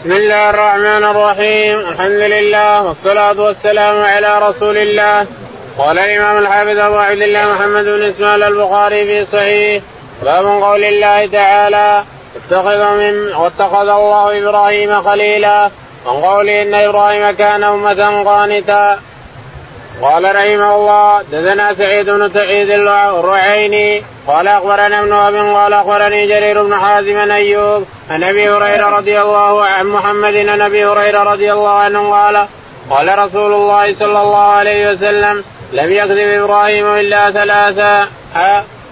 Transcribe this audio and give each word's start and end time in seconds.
بسم 0.00 0.12
الله 0.12 0.50
الرحمن 0.50 1.04
الرحيم. 1.04 1.78
الحمد 1.78 2.20
لله 2.34 2.82
والصلاة 2.82 3.40
والسلام 3.40 4.00
على 4.00 4.38
رسول 4.38 4.76
الله. 4.76 5.26
قال 5.78 5.98
الإمام 5.98 6.38
الحافظ 6.38 6.78
أبو 6.78 6.96
عبد 6.96 7.22
الله 7.22 7.52
محمد 7.52 7.84
بن 7.84 8.02
إسماعيل 8.02 8.42
البخاري 8.42 9.04
في 9.04 9.24
صحيح. 9.32 9.82
باب 10.22 10.46
قول 10.46 10.84
الله 10.84 11.26
تعالى 11.26 12.02
اتخذ 12.36 12.84
من 12.84 13.34
واتخذ 13.34 13.88
الله 13.88 14.38
إبراهيم 14.38 15.02
خليلا. 15.02 15.70
وقوله 16.04 16.62
إن 16.62 16.74
إبراهيم 16.74 17.30
كان 17.30 17.64
أمة 17.64 18.22
قانتا. 18.24 18.98
قال 20.02 20.24
رحمه 20.24 20.74
الله 20.74 21.22
دثنا 21.22 21.74
سعيد 21.74 22.10
بن 22.10 22.30
سعيد 22.30 22.70
الرعيني 22.70 24.02
قال 24.26 24.48
أخبرنا 24.48 25.00
ابن 25.00 25.12
أبي 25.12 25.38
قال 25.38 25.72
أخبرني 25.72 26.26
جرير 26.26 26.62
بن 26.62 26.74
حازم 26.74 27.30
أيوب 27.30 27.84
عن 28.10 28.24
أبي 28.24 28.50
هريرة 28.50 28.86
رضي 28.86 29.20
الله 29.20 29.64
عن 29.64 29.86
محمد 29.86 30.36
عن 30.36 30.60
أبي 30.60 30.86
هريرة 30.86 31.22
رضي 31.22 31.52
الله 31.52 31.70
عنه 31.70 32.10
قال 32.10 32.46
قال 32.90 33.18
رسول 33.18 33.52
الله 33.52 33.94
صلى 33.94 34.22
الله 34.22 34.46
عليه 34.46 34.90
وسلم 34.90 35.44
لم 35.72 35.92
يكذب 35.92 36.42
إبراهيم 36.42 36.94
إلا 36.94 37.30
ثلاثا 37.30 38.08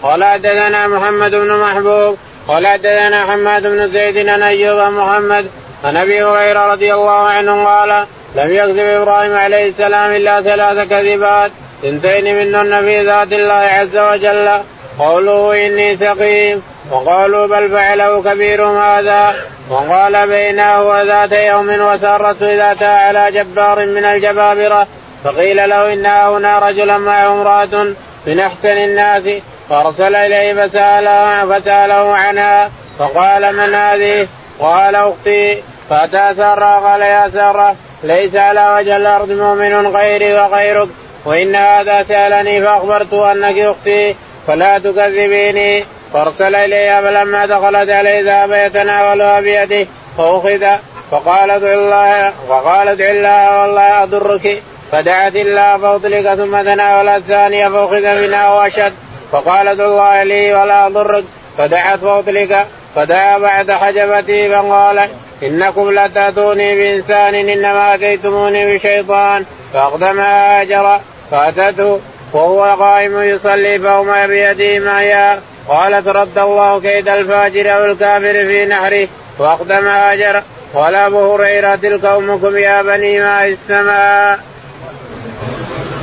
قال 0.03 0.25
حدثنا 0.25 0.89
محمد 0.89 1.31
بن 1.31 1.57
محبوب 1.57 2.19
قال 2.49 2.67
حدثنا 2.67 3.25
حماد 3.25 3.63
بن 3.63 3.89
زيد 3.89 4.29
عن 4.29 4.43
أيوب 4.43 4.93
محمد 4.93 5.47
عن 5.85 5.97
أبي 5.97 6.25
هريرة 6.25 6.73
رضي 6.73 6.95
الله 6.95 7.29
عنه 7.29 7.65
قال 7.65 8.07
لم 8.35 8.53
يكذب 8.53 9.03
إبراهيم 9.03 9.37
عليه 9.37 9.69
السلام 9.69 10.13
إلا 10.13 10.43
ثلاث 10.43 10.89
كذبات. 10.89 11.51
اثنتين 11.85 12.39
منهن 12.39 12.81
في 12.81 13.05
ذات 13.05 13.33
الله 13.33 13.55
عز 13.55 13.97
وجل. 13.97 14.51
قوله 14.99 15.67
إني 15.67 15.97
سقيم. 15.97 16.63
وقالوا 16.91 17.47
بل 17.47 17.71
فعله 17.71 18.23
كبير 18.23 18.63
هذا. 18.63 19.35
وقال 19.71 20.27
بينه 20.27 20.83
وذات 20.83 21.33
يوم 21.33 21.69
وسارته 21.69 22.57
ذات 22.57 22.83
على 22.83 23.33
جبار 23.33 23.87
من 23.87 24.05
الجبابرة. 24.05 24.87
فقيل 25.25 25.69
له 25.69 25.93
إن 25.93 26.07
هنا 26.07 26.59
رجلا 26.59 26.99
معه 26.99 27.33
امرأة 27.33 27.87
من 28.27 28.41
أحسن 28.41 28.69
الناس. 28.69 29.23
فأرسل 29.71 30.15
إليه 30.15 30.67
فساله 30.67 31.59
فسأله 31.59 32.15
عنها. 32.15 32.71
فقال 32.99 33.57
من 33.57 33.75
هذه؟ 33.75 34.27
قال 34.61 34.95
أختي. 34.95 35.63
فأتى 35.91 36.35
ساره 36.37 36.81
قال 36.89 37.01
يا 37.01 37.31
ساره 37.35 37.77
ليس 38.05 38.37
على 38.37 38.75
وجه 38.77 38.97
الأرض 38.97 39.31
مؤمن 39.31 39.87
غيري 39.87 40.35
وغيرك 40.35 40.89
وإن 41.25 41.57
هذا 41.57 42.03
سألني 42.03 42.63
فأخبرت 42.63 43.13
أنك 43.13 43.59
أختي 43.59 44.15
فلا 44.47 44.79
تكذبيني. 44.79 45.85
فأرسل 46.13 46.55
اليها 46.55 47.01
فلما 47.01 47.47
دخلت 47.47 47.91
عليه 47.91 48.21
ذهب 48.21 48.53
يتناولها 48.53 49.41
بيده 49.41 49.87
فأخذ 50.19 50.65
فقال 51.11 51.51
ادع 51.51 51.73
الله 51.73 52.33
فقال 52.49 52.89
ادع 52.89 53.11
الله 53.11 53.63
والله 53.63 54.03
أضرك. 54.03 54.63
فدعت 54.93 55.37
الله 55.37 55.79
فأطلق 55.79 56.35
ثم 56.35 56.63
تناولت 56.63 57.17
الثانية 57.17 57.69
فأخذ 57.69 58.21
منها 58.21 58.55
وأشد. 58.55 58.93
فقال 59.33 59.69
ادع 59.69 59.85
الله 59.85 60.23
لي 60.23 60.55
ولا 60.55 60.87
أضرك. 60.87 61.25
فدعت 61.59 61.99
فأطلق 61.99 62.67
فدعا 62.95 63.39
بعد 63.39 63.71
حجبته 63.71 64.49
فقال 64.49 65.09
إنكم 65.45 65.91
لتاتوني 65.91 66.75
بإنسان 66.75 67.35
إنما 67.35 67.95
آتيتموني 67.95 68.75
بشيطان 68.75 69.45
فأقدم 69.73 70.21
هاجر 70.21 71.01
فاتته 71.31 72.01
وهو 72.33 72.63
قائم 72.63 73.21
يصلي 73.23 73.79
فهما 73.79 74.27
بيده 74.27 74.79
معيا 74.79 75.41
قالت 75.69 76.09
رد 76.09 76.39
الله 76.39 76.81
كيد 76.81 77.09
الفاجر 77.09 77.77
أو 77.77 77.85
الكافر 77.85 78.33
في 78.33 78.67
نحره 78.67 79.09
واقدم 79.39 79.87
هاجر 79.87 80.43
قال 80.75 80.95
أبو 80.95 81.35
هريرة 81.35 81.75
تلك 81.75 82.05
أمكم 82.05 82.57
يا 82.57 82.83
بني 82.83 83.21
ماء 83.21 83.49
السماء. 83.49 84.39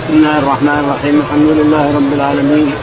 بسم 0.03 0.14
الله 0.14 0.38
الرحمن 0.39 0.78
الرحيم 0.84 1.23
الحمد 1.25 1.50
لله 1.59 1.96
رب 1.96 2.13
العالمين 2.13 2.73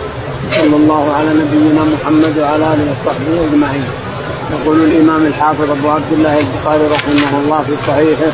صلى 0.57 0.77
الله 0.77 1.15
على 1.17 1.29
نبينا 1.29 1.83
محمد 1.95 2.39
وعلى 2.39 2.65
آله 2.65 2.87
وصحبه 2.93 3.47
أجمعين. 3.47 4.08
يقول 4.53 4.85
الإمام 4.85 5.27
الحافظ 5.27 5.71
أبو 5.71 5.89
عبد 5.89 6.13
الله 6.13 6.39
البخاري 6.41 6.87
رحمه 6.87 7.39
الله 7.39 7.63
في 7.67 7.73
صحيحه 7.87 8.33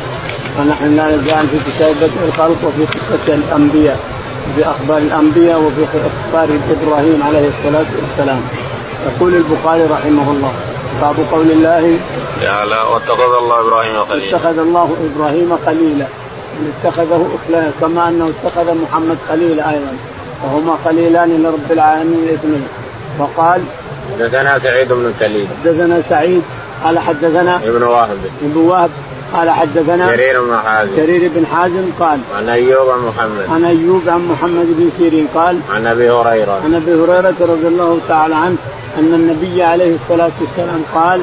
ونحن 0.59 0.95
لا 0.95 1.15
نزال 1.15 1.47
في 1.47 1.57
كتاب 1.71 1.95
بدء 1.95 2.27
الخلق 2.27 2.57
وفي 2.67 2.85
قصة 2.85 3.33
الأنبياء 3.33 3.99
في 4.55 4.65
أخبار 4.65 4.97
الأنبياء 4.97 5.59
وفي 5.59 5.83
أخبار 5.83 6.47
إبراهيم 6.71 7.23
عليه 7.27 7.49
الصلاة 7.53 7.85
والسلام. 8.01 8.41
يقول 9.05 9.35
البخاري 9.35 9.83
رحمه 9.83 10.31
الله 10.31 10.53
باب 11.01 11.15
قول 11.31 11.51
الله 11.51 11.99
تعالى 12.41 12.75
واتخذ 12.93 13.37
الله 13.43 13.59
إبراهيم 13.59 14.05
خليلا 14.09 14.35
اتخذ 14.35 14.59
الله 14.59 14.95
إبراهيم 15.15 15.57
خليلا 15.65 16.05
اتخذه 16.83 17.29
كما 17.81 18.09
أنه 18.09 18.29
اتخذ 18.33 18.73
محمد 18.83 19.17
خليلا 19.29 19.71
أيضا 19.71 19.93
وهما 20.43 20.77
خليلان 20.85 21.43
لرب 21.43 21.71
العالمين 21.71 22.23
الاثنين 22.23 22.67
وقال 23.19 23.61
حدثنا 24.13 24.59
سعيد 24.59 24.93
بن 24.93 25.13
كليل 25.19 25.47
حدثنا 25.63 26.01
سعيد 26.09 26.41
قال 26.83 26.99
حدثنا 26.99 27.55
ابن 27.55 27.83
وهب. 27.83 28.17
ابن 28.43 28.57
وهب 28.57 28.89
قال 29.33 29.49
حدثنا 29.49 30.11
جرير 30.11 30.41
بن 30.41 30.57
حازم. 30.65 30.95
جرير 30.97 31.31
بن 31.35 31.45
حازم 31.45 31.85
قال 31.99 32.19
عن 32.37 32.49
أيوب 32.49 32.89
عن 32.89 32.99
محمد. 32.99 33.45
عن 33.49 33.65
أيوب 33.65 34.01
عن 34.07 34.27
محمد 34.27 34.65
بن 34.77 34.89
سيرين 34.97 35.27
قال 35.35 35.59
عن 35.69 35.87
أبي 35.87 36.09
هريرة. 36.09 36.61
عن 36.65 36.75
أبي 36.75 36.93
هريرة 36.93 37.35
رضي 37.39 37.67
الله 37.67 37.99
تعالى 38.07 38.35
عنه 38.35 38.55
أن 38.97 39.13
النبي 39.13 39.63
عليه 39.63 39.95
الصلاة 39.95 40.31
والسلام 40.41 40.83
قال 40.93 41.21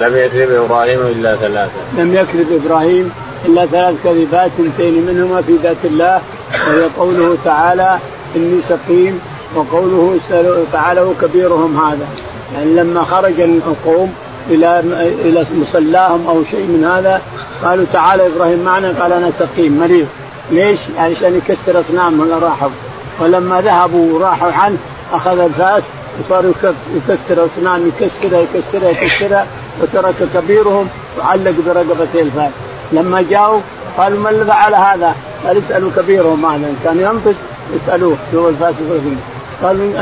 لم 0.00 0.16
يكذب 0.16 0.50
إبراهيم 0.50 1.00
إلا 1.00 1.36
ثلاثة. 1.36 1.80
لم 1.98 2.14
يكذب 2.14 2.62
إبراهيم 2.64 3.12
إلا 3.46 3.66
ثلاث 3.66 3.94
كذبات 4.04 4.50
اثنتين 4.58 5.06
منهما 5.06 5.42
في 5.42 5.56
ذات 5.62 5.84
الله 5.84 6.20
وهي 6.68 6.90
قوله 6.98 7.36
تعالى 7.44 7.98
إني 8.36 8.60
سقيم 8.68 9.20
وقوله 9.54 10.18
تعالى 10.72 11.00
وكبيرهم 11.00 11.80
هذا. 11.80 12.06
يعني 12.54 12.74
لما 12.74 13.04
خرج 13.04 13.40
القوم 13.40 14.14
إلى 14.50 14.80
إلى 15.24 15.46
مصلاهم 15.54 16.26
أو 16.28 16.44
شيء 16.50 16.66
من 16.66 16.84
هذا 16.84 17.22
قالوا 17.64 17.86
تعالى 17.92 18.26
إبراهيم 18.26 18.64
معنا 18.64 18.94
قال 19.00 19.12
أنا 19.12 19.30
سقيم 19.30 19.78
مريض. 19.80 20.06
ليش؟ 20.50 20.78
علشان 20.98 21.36
يكسر 21.36 21.80
أصنامهم 21.80 22.22
اللي 22.22 22.38
راحوا. 22.38 22.70
ولما 23.20 23.60
ذهبوا 23.60 24.12
وراحوا 24.12 24.52
عنه 24.52 24.76
أخذ 25.12 25.38
الفأس 25.38 25.82
وصار 26.20 26.44
يكسر 26.96 27.46
أصنام 27.46 27.88
يكسرها 27.88 28.40
يكسرها 28.40 28.90
يكسرها 28.90 29.46
وترك 29.82 30.14
كبيرهم 30.34 30.88
وعلق 31.18 31.54
برقبته 31.66 32.20
الفأس. 32.20 32.52
لما 32.92 33.24
جاءوا 33.30 33.60
قالوا 33.98 34.18
من 34.18 34.26
اللي 34.26 34.44
فعل 34.44 34.74
هذا؟ 34.74 35.14
قال 35.46 35.62
اسألوا 35.66 35.90
كبيرهم 35.96 36.46
هذا 36.46 36.66
إن 36.66 36.76
كان 36.84 37.00
ينطق 37.00 37.34
اسألوه 37.76 38.16
هو 38.34 38.48
الفأس 38.48 38.74
قالوا 39.62 39.92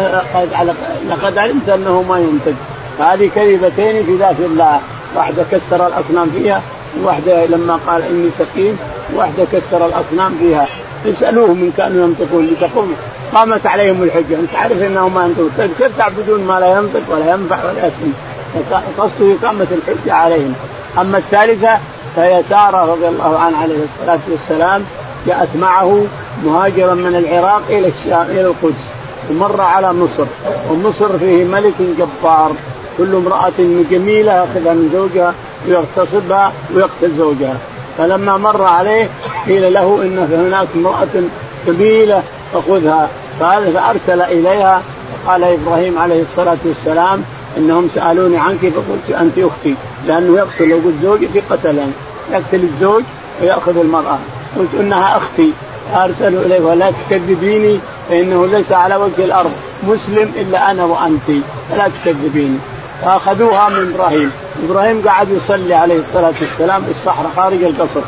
لقد 1.11 1.39
علمت 1.39 1.69
أنه 1.69 2.03
ما 2.03 2.19
ينطق 2.19 2.55
هذه 3.01 3.31
كذبتين 3.35 4.05
في 4.07 4.17
ذات 4.17 4.41
الله. 4.41 4.81
واحدة 5.17 5.43
كسر 5.51 5.87
الأصنام 5.87 6.31
فيها 6.31 6.63
وواحده 7.03 7.47
لما 7.47 7.79
قال 7.87 8.03
إني 8.03 8.31
سقيم 8.39 8.79
واحدة 9.15 9.45
كسر 9.53 9.87
الأصنام 9.87 10.35
فيها. 10.39 10.67
اسالوهم 11.07 11.63
ان 11.63 11.73
كانوا 11.77 12.07
ينطقون 12.07 12.47
لتقوم. 12.47 12.95
قامت 13.35 13.67
عليهم 13.67 14.03
الحجة. 14.03 14.35
أنت 14.41 14.55
عارف 14.55 14.83
انه 14.83 15.09
ما 15.09 15.25
ينطق 15.25 15.49
طيب 15.59 15.71
كيف 15.79 15.99
تعبدون 15.99 16.45
ما 16.45 16.61
لا 16.61 16.73
ينطق 16.73 17.03
ولا 17.09 17.31
ينفع 17.33 17.65
ولا 17.65 17.79
يسمع 17.79 18.81
قصده 18.99 19.35
اقامه 19.43 19.67
الحجة 19.71 20.13
عليهم. 20.15 20.55
أما 20.99 21.19
الثالثة 21.19 21.79
فهي 22.17 22.43
سارة 22.49 22.93
رضي 22.93 23.09
الله 23.09 23.39
عنها 23.39 23.63
عليه 23.63 23.79
الصلاة 23.85 24.21
والسلام 24.31 24.85
جاءت 25.27 25.49
معه 25.61 26.07
مهاجرا 26.45 26.95
من 26.95 27.17
العراق 27.17 27.63
إلى 27.69 27.89
الشام 27.89 28.27
إلى 28.31 28.41
القدس. 28.41 28.98
ومر 29.31 29.61
على 29.61 29.93
مصر. 29.93 30.25
ومصر 30.71 31.19
فيه 31.19 31.45
ملك 31.45 31.75
جبار. 31.99 32.53
كل 32.99 33.15
امرأة 33.15 33.59
جميلة 33.91 34.33
يأخذها 34.33 34.75
من 34.75 34.91
زوجها 34.93 35.35
ويغتصبها 35.69 36.53
ويقتل 36.75 37.11
زوجها. 37.19 37.57
فلما 37.99 38.37
مر 38.37 38.63
عليه 38.63 39.09
قيل 39.47 39.73
له 39.75 40.03
إن 40.03 40.19
هناك 40.19 40.69
امرأة 40.77 41.23
جميلة 41.67 42.23
فخذها 42.55 43.09
فأرسل 43.41 44.21
إليها. 44.21 44.83
قال 45.27 45.45
إبراهيم 45.45 45.99
عليه 45.99 46.23
الصلاة 46.23 46.57
والسلام 46.65 47.23
إنهم 47.57 47.89
سألوني 47.95 48.37
عنك 48.37 48.59
فقلت 48.59 49.21
أنت 49.21 49.39
أختي. 49.39 49.75
لأنه 50.07 50.37
يقتل 50.37 50.69
لو 50.69 50.77
قلت 50.77 50.95
زوجتي 51.03 51.41
قتلني. 51.51 51.93
يقتل 52.33 52.63
الزوج 52.63 53.03
ويأخذ 53.43 53.79
المرأة. 53.79 54.19
قلت 54.59 54.69
إنها 54.81 55.17
أختي. 55.17 55.53
أرسلوا 55.95 56.43
إليه. 56.43 56.61
ولا 56.61 56.91
تكذبيني. 56.91 57.79
فإنه 58.09 58.47
ليس 58.47 58.73
على 58.73 58.97
وجه 58.97 59.25
الأرض. 59.25 59.53
مسلم 59.89 60.33
إلا 60.37 60.71
أنا 60.71 60.85
وأنت. 60.85 61.45
فلا 61.71 61.89
تكذبيني 61.89 62.59
فأخذوها 63.03 63.69
من 63.69 63.93
إبراهيم، 63.95 64.33
إبراهيم 64.69 65.03
قعد 65.09 65.29
يصلي 65.31 65.75
عليه 65.75 65.99
الصلاة 65.99 66.35
والسلام 66.41 66.83
في 66.83 66.91
الصحراء 66.91 67.31
خارج 67.37 67.63
القصر. 67.63 68.01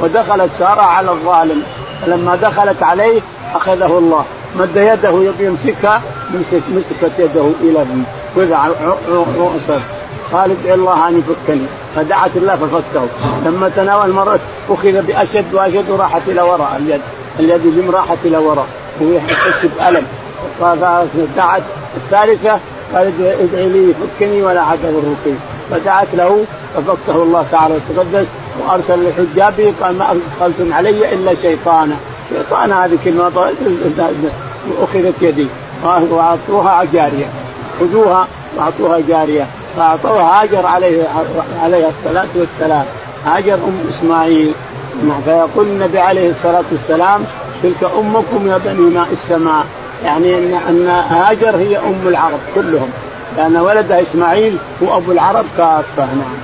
ودخلت 0.00 0.50
سارة 0.58 0.80
على 0.80 1.10
الظالم. 1.10 1.62
فلما 2.02 2.36
دخلت 2.36 2.82
عليه 2.82 3.20
أخذه 3.54 3.98
الله. 3.98 4.24
مد 4.56 4.76
يده 4.76 5.22
يبي 5.22 5.44
يمسكها 5.44 6.02
مسك 6.34 6.62
مسكت 6.70 7.12
يده 7.18 7.50
إلى 7.60 7.86
وضع 8.36 8.66
رؤسه 9.38 9.80
قال 10.32 10.50
ادعي 10.50 10.74
الله 10.74 11.08
أن 11.08 11.18
يفكني. 11.18 11.66
فدعت 11.96 12.30
الله 12.36 12.56
ففكه. 12.56 13.06
لما 13.44 13.68
تناول 13.76 14.10
مرة 14.10 14.40
أخذ 14.70 15.02
بأشد 15.02 15.54
وأشد 15.54 15.90
وراحت 15.90 16.22
إلى 16.28 16.42
وراء. 16.42 16.76
اليد. 16.76 17.00
اليد 17.40 17.90
راحت 17.90 18.18
إلى 18.24 18.36
وراء. 18.36 18.66
يحس 19.00 19.66
بألم 19.78 20.06
فدعت 20.60 21.62
الثالثة 21.96 22.58
قالت 22.94 23.20
ادعي 23.20 23.68
لي 23.68 23.94
فكني 23.94 24.42
ولا 24.42 24.60
عاد 24.60 24.78
الركوع 24.84 25.34
فدعت 25.70 26.06
له 26.14 26.44
ففكه 26.74 27.22
الله 27.22 27.46
تعالى 27.52 27.74
وتقدس 27.74 28.26
وأرسل 28.58 29.06
الحجاب 29.06 29.74
قال 29.82 29.98
ما 29.98 30.06
ادخلتم 30.10 30.74
علي 30.74 31.14
إلا 31.14 31.34
شيطانا. 31.34 31.96
شيطان 32.30 32.72
هذه 32.72 32.98
كلمة 33.04 33.52
واخذت 34.80 35.14
يدي. 35.22 35.46
وأعطوها 35.84 36.84
جارية. 36.92 37.26
خذوها 37.80 38.26
وأعطوها 38.56 39.00
جارية. 39.08 39.46
فأعطوها 39.76 40.42
هاجر 40.42 40.66
عليه 40.66 41.04
عليها 41.62 41.88
الصلاة 41.88 42.28
والسلام. 42.36 42.84
هاجر 43.26 43.54
أم 43.54 43.80
إسماعيل. 43.90 44.52
فيقول 45.24 45.66
النبي 45.66 45.98
عليه 45.98 46.30
الصلاة 46.30 46.64
والسلام 46.72 47.24
تلك 47.62 47.84
أمكم 47.84 48.50
يا 48.50 48.58
بني 48.58 48.90
ماء 48.90 49.08
السماء 49.12 49.66
يعني 50.04 50.38
ان 50.38 50.54
إن 50.68 50.88
هاجر 50.88 51.56
هي 51.56 51.78
أم 51.78 52.08
العرب 52.08 52.40
كلهم 52.54 52.90
لأن 53.36 53.56
ولدها 53.56 54.02
إسماعيل 54.02 54.58
هو 54.82 54.96
أبو 54.96 55.12
العرب 55.12 55.44
كافة 55.56 56.04
نعم. 56.04 56.38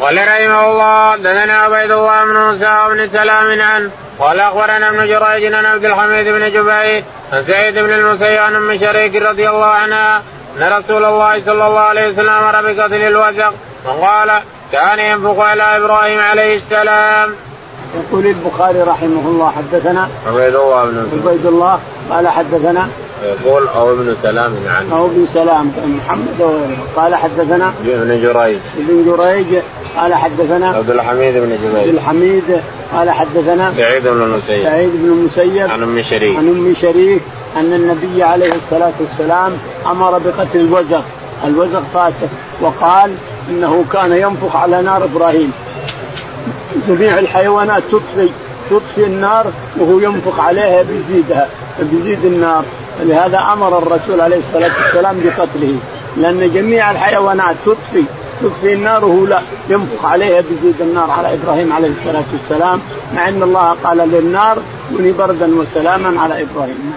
قال 0.00 0.16
رحمه 0.16 0.70
الله 0.70 1.16
دثنا 1.16 1.56
عبيد 1.56 1.90
الله 1.90 2.24
بن 2.24 2.36
موسى 2.36 2.78
بن 2.88 3.08
سلام 3.12 3.60
عنه 3.60 3.90
قال 4.18 4.40
أخبرنا 4.40 4.88
ابن 4.88 5.06
جريج 5.06 5.54
عن 5.54 5.66
عبد 5.66 5.84
الحميد 5.84 6.28
بن 6.28 6.50
جبير 6.50 7.04
عن 7.32 7.44
سعيد 7.44 7.74
بن 7.78 7.92
المسيب 7.92 8.38
عن 8.38 8.56
أم 8.56 8.78
شريك 8.78 9.22
رضي 9.22 9.48
الله 9.48 9.66
عنها 9.66 10.22
أن 10.56 10.62
رسول 10.62 11.04
الله 11.04 11.44
صلى 11.44 11.66
الله 11.66 11.80
عليه 11.80 12.08
وسلم 12.08 12.28
أمر 12.28 12.62
بقتل 12.62 13.02
الوزق 13.02 13.54
وقال 13.84 14.40
كان 14.72 14.98
ينفخ 14.98 15.38
على 15.38 15.76
إبراهيم 15.76 16.20
عليه 16.20 16.56
السلام. 16.56 17.34
يقول 17.94 18.26
البخاري 18.26 18.80
رحمه 18.80 19.28
الله 19.28 19.50
حدثنا 19.50 20.08
عبيد 20.26 20.54
الله 20.54 20.84
بن 20.84 21.06
عبيد 21.26 21.46
الله 21.46 21.78
قال 22.10 22.28
حدثنا 22.28 22.88
يقول 23.22 23.68
أو 23.68 23.92
ابن 23.92 24.16
سلام 24.22 24.54
عنه 24.66 24.96
أو 24.96 25.06
ابن 25.06 25.26
سلام 25.34 25.72
محمد 25.86 26.40
وغيره 26.40 26.76
قال 26.96 27.14
حدثنا 27.14 27.72
ابن 27.86 28.22
جريج. 28.22 28.58
ابن 28.78 29.04
جريج 29.06 29.62
قال 29.96 30.14
حدثنا 30.14 30.68
عبد 30.68 30.90
الحميد 30.90 31.34
بن 31.34 31.58
جبير 31.64 31.80
عبد 31.80 31.88
الحميد 31.88 32.60
قال 32.92 33.10
حدثنا 33.10 33.72
سعيد 33.76 34.02
بن 34.02 34.22
المسيب. 34.22 34.62
سعيد 34.64 34.90
بن 34.94 35.04
المسيب. 35.04 35.70
عن 35.70 35.82
أم 35.82 36.02
شريك. 36.02 36.36
عن 36.36 36.48
أم 36.48 36.74
شريك 36.80 37.22
أن 37.56 37.72
النبي 37.72 38.22
عليه 38.22 38.52
الصلاة 38.52 38.92
والسلام 39.00 39.52
أمر 39.86 40.18
بقتل 40.18 40.60
الوزغ. 40.60 41.00
الوزغ 41.44 41.80
فاسق 41.94 42.28
وقال 42.60 43.10
إنه 43.50 43.84
كان 43.92 44.12
ينفخ 44.12 44.56
على 44.56 44.82
نار 44.82 45.04
إبراهيم. 45.04 45.52
جميع 46.88 47.18
الحيوانات 47.18 47.82
تطفي 47.92 48.28
تطفي 48.70 49.04
النار 49.06 49.46
وهو 49.76 49.98
ينفخ 49.98 50.40
عليها 50.40 50.82
بيزيدها 50.82 51.48
بيزيد 51.78 52.24
النار 52.24 52.64
لهذا 53.00 53.38
أمر 53.52 53.78
الرسول 53.78 54.20
عليه 54.20 54.36
الصلاة 54.36 54.70
والسلام 54.84 55.20
بقتله 55.24 55.78
لأن 56.16 56.52
جميع 56.54 56.90
الحيوانات 56.90 57.56
تطفي 57.66 58.04
تطفي 58.42 58.72
النار 58.72 59.04
وهو 59.04 59.26
لا 59.26 59.42
ينفخ 59.68 60.04
عليها 60.04 60.40
بيزيد 60.40 60.80
النار 60.80 61.10
على 61.10 61.34
إبراهيم 61.34 61.72
عليه 61.72 61.88
الصلاة 61.88 62.24
والسلام 62.32 62.80
مع 63.14 63.28
أن 63.28 63.42
الله 63.42 63.76
قال 63.84 63.98
للنار 63.98 64.58
كوني 64.90 65.12
بردا 65.12 65.54
وسلاما 65.54 66.20
على 66.20 66.42
إبراهيم. 66.42 66.94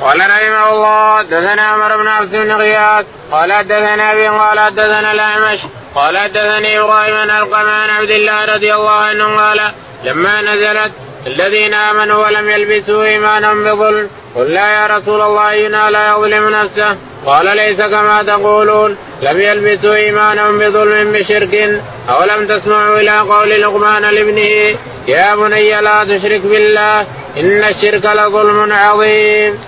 قال 0.00 0.20
رحمه 0.20 0.72
الله 0.72 1.22
دثنا 1.22 1.62
عمر 1.62 1.96
بن 1.96 2.06
عبد 2.06 2.36
بن 2.36 2.52
غياث 2.52 3.06
قال 3.32 3.52
حدثنا 3.52 4.12
أبي 4.12 4.28
قال 4.28 4.60
حدثنا 4.60 5.12
الأعمش 5.12 5.60
قال 5.94 6.18
حدثني 6.18 6.80
إبراهيم 6.80 7.14
بن 7.24 7.30
القمان 7.30 7.90
عبد 7.90 8.10
الله 8.10 8.44
رضي 8.44 8.74
الله 8.74 8.90
عنه 8.90 9.36
قال 9.36 9.60
لما 10.04 10.42
نزلت 10.42 10.92
الذين 11.26 11.74
آمنوا 11.74 12.26
ولم 12.26 12.50
يلبسوا 12.50 13.04
ايمانهم 13.04 13.64
بظلم 13.64 14.08
قل 14.34 14.50
لا 14.50 14.70
يا 14.70 14.86
رسول 14.86 15.20
الله 15.20 15.50
اينا 15.50 15.90
لا 15.90 16.08
يظلم 16.12 16.48
نفسه 16.48 16.96
قال 17.26 17.56
ليس 17.56 17.76
كما 17.76 18.22
تقولون 18.22 18.96
لم 19.22 19.40
يلبسوا 19.40 19.94
ايمانهم 19.94 20.58
بظلم 20.58 21.12
بشرك 21.12 21.82
أولم 22.08 22.46
تسمعوا 22.46 22.98
إلى 22.98 23.18
قول 23.18 23.50
لقمان 23.50 24.02
لابنه 24.02 24.78
يا 25.08 25.34
بني 25.36 25.80
لا 25.80 26.04
تشرك 26.04 26.40
بالله 26.40 27.00
إن 27.36 27.64
الشرك 27.64 28.04
لظلم 28.04 28.72
عظيم. 28.72 29.58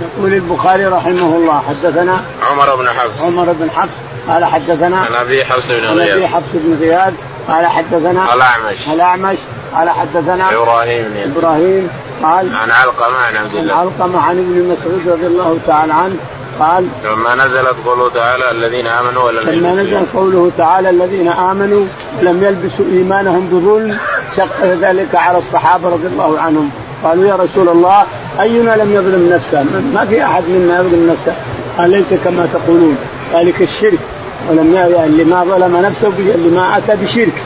يقول 0.00 0.32
البخاري 0.32 0.84
رحمه 0.84 1.36
الله 1.36 1.62
حدثنا 1.68 2.24
عمر 2.42 2.76
بن 2.76 2.88
حفص 2.88 3.20
عمر 3.20 3.52
بن 3.52 3.70
حفص 3.70 4.05
قال 4.28 4.44
حدثنا 4.44 4.96
عن 4.96 5.14
أبي 5.14 5.44
حفص 5.44 5.68
بن 5.68 5.86
عن 5.86 6.00
أبي 6.00 6.28
حفص 6.28 6.48
بن 6.54 6.76
غياث 6.80 7.14
قال 7.48 7.66
حدثنا 7.66 8.34
الاعمش 8.34 8.88
الاعمش 8.92 9.38
قال 9.74 9.90
حدثنا 9.90 10.54
إبراهيم. 10.54 11.32
إبراهيم. 11.36 11.90
قال 12.22 12.54
عن 12.54 12.70
علقمة 12.70 13.16
عن 13.16 13.36
عبد 13.36 13.56
عن 13.56 13.62
الله 13.62 13.74
علقمة 13.74 14.20
عن 14.20 14.38
ابن 14.38 14.76
مسعود 14.76 15.08
رضي 15.08 15.26
الله 15.26 15.58
تعالى 15.66 15.92
عنه. 15.92 16.16
قال 16.60 16.88
لما 17.04 17.34
نزلت 17.34 17.76
قوله 17.86 18.10
تعالى 18.10 18.50
الذين 18.50 18.86
آمنوا 18.86 19.22
ولم 19.22 19.50
لما 19.50 19.70
يلبسوا 19.70 19.98
نزل 19.98 20.06
قوله 20.14 20.50
تعالى 20.58 20.90
الذين 20.90 21.28
آمنوا 21.28 21.86
لم 22.22 22.44
يلبسوا 22.44 22.84
إيمانهم 22.92 23.48
بظلم 23.52 23.98
شق 24.36 24.64
ذلك 24.64 25.14
على 25.14 25.38
الصحابة 25.38 25.88
رضي 25.88 26.06
الله 26.06 26.40
عنهم. 26.40 26.70
قالوا 27.04 27.24
يا 27.24 27.34
رسول 27.34 27.68
الله 27.68 28.06
أينا 28.40 28.76
لم 28.76 28.94
يظلم 28.94 29.32
نفسه 29.32 29.62
ما 29.94 30.06
في 30.06 30.24
أحد 30.24 30.42
منا 30.48 30.80
يظلم 30.80 31.10
نفسه. 31.10 31.36
قال 31.78 31.90
ليس 31.90 32.20
كما 32.24 32.48
تقولون. 32.52 32.98
ذلك 33.34 33.62
الشرك. 33.62 33.98
ولم 34.50 34.74
يعني 34.74 35.06
اللي 35.06 35.24
ما 35.24 35.44
ظلم 35.44 35.76
نفسه 35.76 36.08
اللي 36.18 36.56
ما 36.56 36.78
أتى 36.78 36.96
بشرك. 37.04 37.42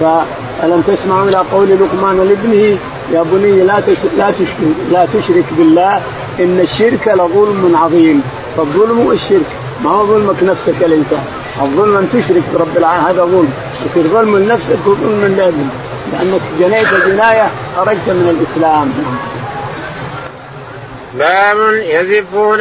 فألم 0.00 0.80
تسمعوا 0.80 1.28
إلى 1.28 1.36
قول 1.36 1.68
لقمان 1.68 2.16
لابنه 2.16 2.78
يا 3.12 3.22
بني 3.22 3.62
لا 3.62 3.80
لا 4.16 4.32
لا 4.92 5.06
تشرك 5.14 5.44
بالله 5.58 6.00
إن 6.40 6.60
الشرك 6.60 7.08
لظلم 7.08 7.76
عظيم. 7.76 8.22
فالظلم 8.56 9.00
والشرك 9.06 9.46
ما 9.84 9.90
هو 9.90 10.06
ظلمك 10.06 10.42
نفسك 10.42 10.82
الإنسان؟ 10.82 11.24
الظلم 11.62 11.96
أن 11.96 12.08
تشرك 12.12 12.42
برب 12.54 12.76
العالمين 12.76 13.06
هذا 13.08 13.24
ظلم. 13.24 13.52
يصير 13.86 14.02
ظلم 14.02 14.36
لنفسك 14.38 14.86
وظلم 14.86 15.34
لابن 15.36 15.68
لأنك 16.12 16.40
جنيت 16.60 16.88
جناية 17.06 17.50
خرجت 17.76 18.08
من 18.08 18.36
الإسلام. 18.38 18.92
باب 21.18 21.56
يزفون 21.74 22.60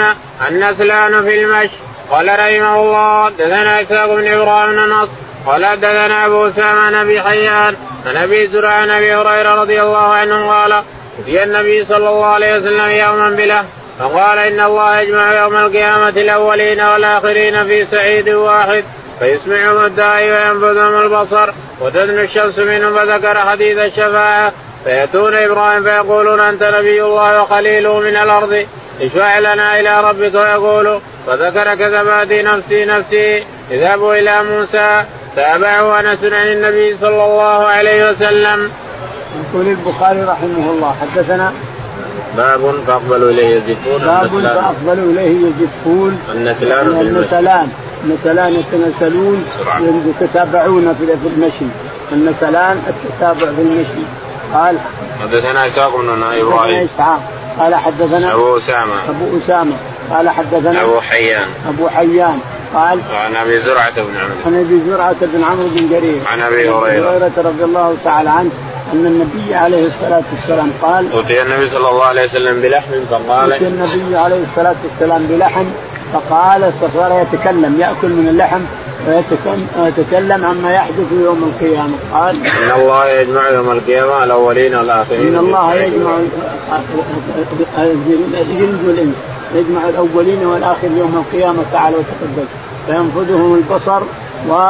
النسلان 0.49 1.23
في 1.23 1.43
المشي. 1.43 1.75
قال 2.11 2.27
رحمه 2.27 2.75
الله 2.75 3.29
دثنا 3.29 3.81
إسحاق 3.81 4.15
بن 4.15 4.27
إبراهيم 4.27 4.71
بن 4.71 4.89
نصر 4.89 5.11
قال 5.45 5.79
دثنا 5.79 6.25
أبو 6.25 6.47
أسامة 6.47 6.79
عن 6.79 6.95
أبي 6.95 7.21
حيان 7.21 7.75
عن 8.05 8.17
أبي 8.17 8.47
زرع 8.47 8.69
عن 8.69 8.89
أبي 8.89 9.15
هريرة 9.15 9.55
رضي 9.55 9.81
الله 9.81 10.13
عنه 10.13 10.51
قال 10.51 10.83
اتي 11.19 11.43
النبي 11.43 11.85
صلى 11.85 12.09
الله 12.09 12.25
عليه 12.25 12.57
وسلم 12.57 12.89
يوما 12.89 13.29
بله 13.29 13.65
فقال 13.99 14.37
إن 14.37 14.59
الله 14.59 14.99
يجمع 14.99 15.41
يوم 15.41 15.55
القيامة 15.55 16.09
الأولين 16.09 16.81
والآخرين 16.81 17.63
في 17.63 17.85
سعيد 17.85 18.29
واحد 18.29 18.83
فيسمعهم 19.19 19.85
الداعي 19.85 20.31
وينفذهم 20.31 21.01
البصر 21.01 21.49
وتدنو 21.81 22.21
الشمس 22.21 22.59
منهم 22.59 22.95
فذكر 22.95 23.39
حديث 23.39 23.77
الشفاعة 23.77 24.51
فيأتون 24.83 25.35
إبراهيم 25.35 25.83
فيقولون 25.83 26.39
أنت 26.39 26.63
نبي 26.63 27.03
الله 27.03 27.41
وخليله 27.41 27.99
من 27.99 28.15
الأرض 28.15 28.65
اشفع 29.01 29.39
لنا 29.39 29.79
إلى 29.79 30.01
ربك. 30.03 30.35
ويقول 30.35 30.99
فذكر 31.27 31.75
كذباتي 31.75 32.41
نفسي 32.41 32.85
نفسي. 32.85 33.43
إذهبوا 33.71 34.15
إلى 34.15 34.43
موسى 34.43 35.03
تابعه 35.35 35.99
أنس 35.99 36.23
عن 36.23 36.47
النبي 36.47 36.97
صلى 37.01 37.25
الله 37.25 37.65
عليه 37.65 38.09
وسلم. 38.09 38.71
يقول 39.53 39.67
البخاري 39.67 40.23
رحمه 40.23 40.71
الله 40.71 40.95
حدثنا 41.01 41.53
باب 42.37 42.73
فأقبلوا 42.87 43.31
إليه 43.31 43.55
يزفون 43.55 44.01
باب 44.01 44.27
فأقبلوا 44.27 45.11
إليه 45.11 45.47
يزفون. 45.47 46.21
النسلان 46.35 46.87
النسلان 46.87 47.71
النسلان 48.03 48.53
يتنسلون 48.53 49.45
يتتابعون 50.21 50.95
في 50.99 51.27
المشي. 51.27 51.65
النسلان 52.11 52.81
التتابع 52.87 53.51
في 53.55 53.61
المشي. 53.61 54.05
قال 54.53 54.77
حدثنا 55.21 55.67
إسحاق 55.67 55.95
بن 55.95 56.23
إبراهيم. 56.23 56.87
إسحاق. 56.95 57.19
قال 57.59 57.75
حدثنا 57.75 58.33
أبو 58.33 58.57
أسامة. 58.57 58.93
أبو 59.09 59.37
أسامة. 59.37 59.75
قال 60.11 60.29
حدثنا 60.29 60.81
أبو 60.83 60.99
حيان. 60.99 61.45
أبو 61.69 61.89
حيان. 61.89 62.39
قال 62.73 62.99
عن 63.11 63.35
أبي 63.35 63.59
زرعة 63.59 63.95
بن 63.95 64.17
عمرو. 64.17 64.35
عن 64.45 64.65
أبي 64.65 64.79
زرعة 64.89 65.15
بن 65.21 65.43
عمرو 65.43 65.67
بن 65.67 65.89
جرير. 65.89 66.21
عن 66.31 66.41
أبي 66.41 66.69
هريرة. 66.69 67.09
هريرة 67.09 67.31
رضي 67.37 67.63
الله 67.63 67.97
تعالى 68.03 68.29
عنه 68.29 68.49
أن 68.93 69.05
النبي 69.05 69.55
عليه 69.55 69.87
الصلاة 69.87 70.23
والسلام 70.33 70.71
قال 70.81 71.11
أوتي 71.11 71.41
النبي 71.41 71.69
صلى 71.69 71.89
الله 71.89 72.03
عليه 72.03 72.25
وسلم 72.25 72.61
بلحم 72.61 72.91
فقال 73.09 73.53
أتي 73.53 73.67
النبي 73.67 74.17
عليه 74.17 74.43
الصلاة 74.51 74.75
والسلام 74.83 75.25
بلحم 75.25 75.65
فقال 76.13 76.71
فصار 76.81 77.25
يتكلم 77.33 77.77
يأكل 77.79 78.09
من 78.09 78.27
اللحم 78.29 78.61
ويتكلم 79.77 80.45
عما 80.45 80.73
يحدث 80.73 81.11
يوم 81.23 81.53
القيامة. 81.53 81.93
قال 82.13 82.35
إن 82.47 82.71
الله 82.81 83.09
يجمع 83.09 83.49
يوم 83.49 83.71
القيامة 83.71 84.23
الأولين 84.23 84.75
والآخرين 84.75 85.27
إن 85.27 85.37
الله 85.37 85.75
يجمع 85.75 86.11
الجن 87.77 88.79
والانس 88.87 89.15
يجمع 89.55 89.89
الأولين 89.89 90.45
والاخرين 90.45 90.97
يوم 90.97 91.25
القيامة 91.25 91.63
تعالى 91.73 91.95
وتقدس 91.95 92.49
فينفذهم 92.87 93.55
البصر 93.55 94.01
و 94.49 94.69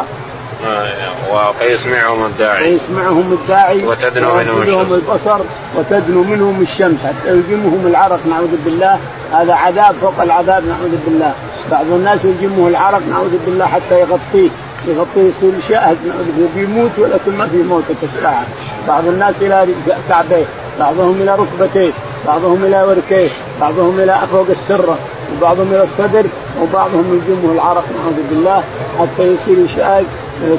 ويسمعهم 1.62 2.26
الداعي. 2.26 2.72
ويسمعهم 2.72 3.38
الداعي 3.42 3.86
وتدنو 3.86 4.36
منهم 4.36 4.62
الشمس. 4.62 4.92
البصر 4.92 5.40
وتدنو 5.78 6.24
منهم 6.24 6.62
الشمس. 6.62 7.00
حتى 7.00 7.30
يلجمهم 7.30 7.88
العرق 7.88 8.20
نعوذ 8.30 8.56
بالله. 8.66 9.00
هذا 9.34 9.54
عذاب 9.54 9.96
فوق 10.02 10.22
العذاب 10.22 10.64
نعوذ 10.66 10.96
بالله. 11.06 11.34
بعض 11.72 11.86
الناس 11.86 12.20
يلجمه 12.24 12.68
العرق 12.68 13.02
نعوذ 13.10 13.38
بالله 13.46 13.66
حتى 13.66 14.00
يغطيه. 14.00 14.50
يغطيه 14.88 15.22
يصير 15.22 15.52
شاهد 15.70 15.98
نعوذ 16.08 16.26
بالله. 16.36 16.50
بيموت 16.56 16.92
ولكن 16.98 17.38
ما 17.38 17.48
في 17.48 17.58
موتة 17.64 17.96
الساعة. 18.04 18.44
بعض 18.88 19.08
الناس 19.08 19.36
إلى 19.42 19.68
كعبيه 20.10 20.46
بعضهم 20.80 21.22
إلى 21.22 21.36
ركبتيه 21.36 21.92
بعضهم 22.28 22.66
إلى 22.66 22.84
وركيه. 22.84 23.30
بعضهم 23.62 24.00
إلى 24.00 24.20
فوق 24.32 24.48
السرة 24.50 24.98
وبعضهم 25.38 25.68
إلى 25.72 25.84
الصدر 25.84 26.26
وبعضهم 26.62 27.22
يلجمه 27.30 27.54
العرق 27.54 27.84
نعوذ 28.00 28.28
بالله 28.30 28.64
حتى 29.00 29.24
يصير 29.24 29.68
شاهد 29.76 30.06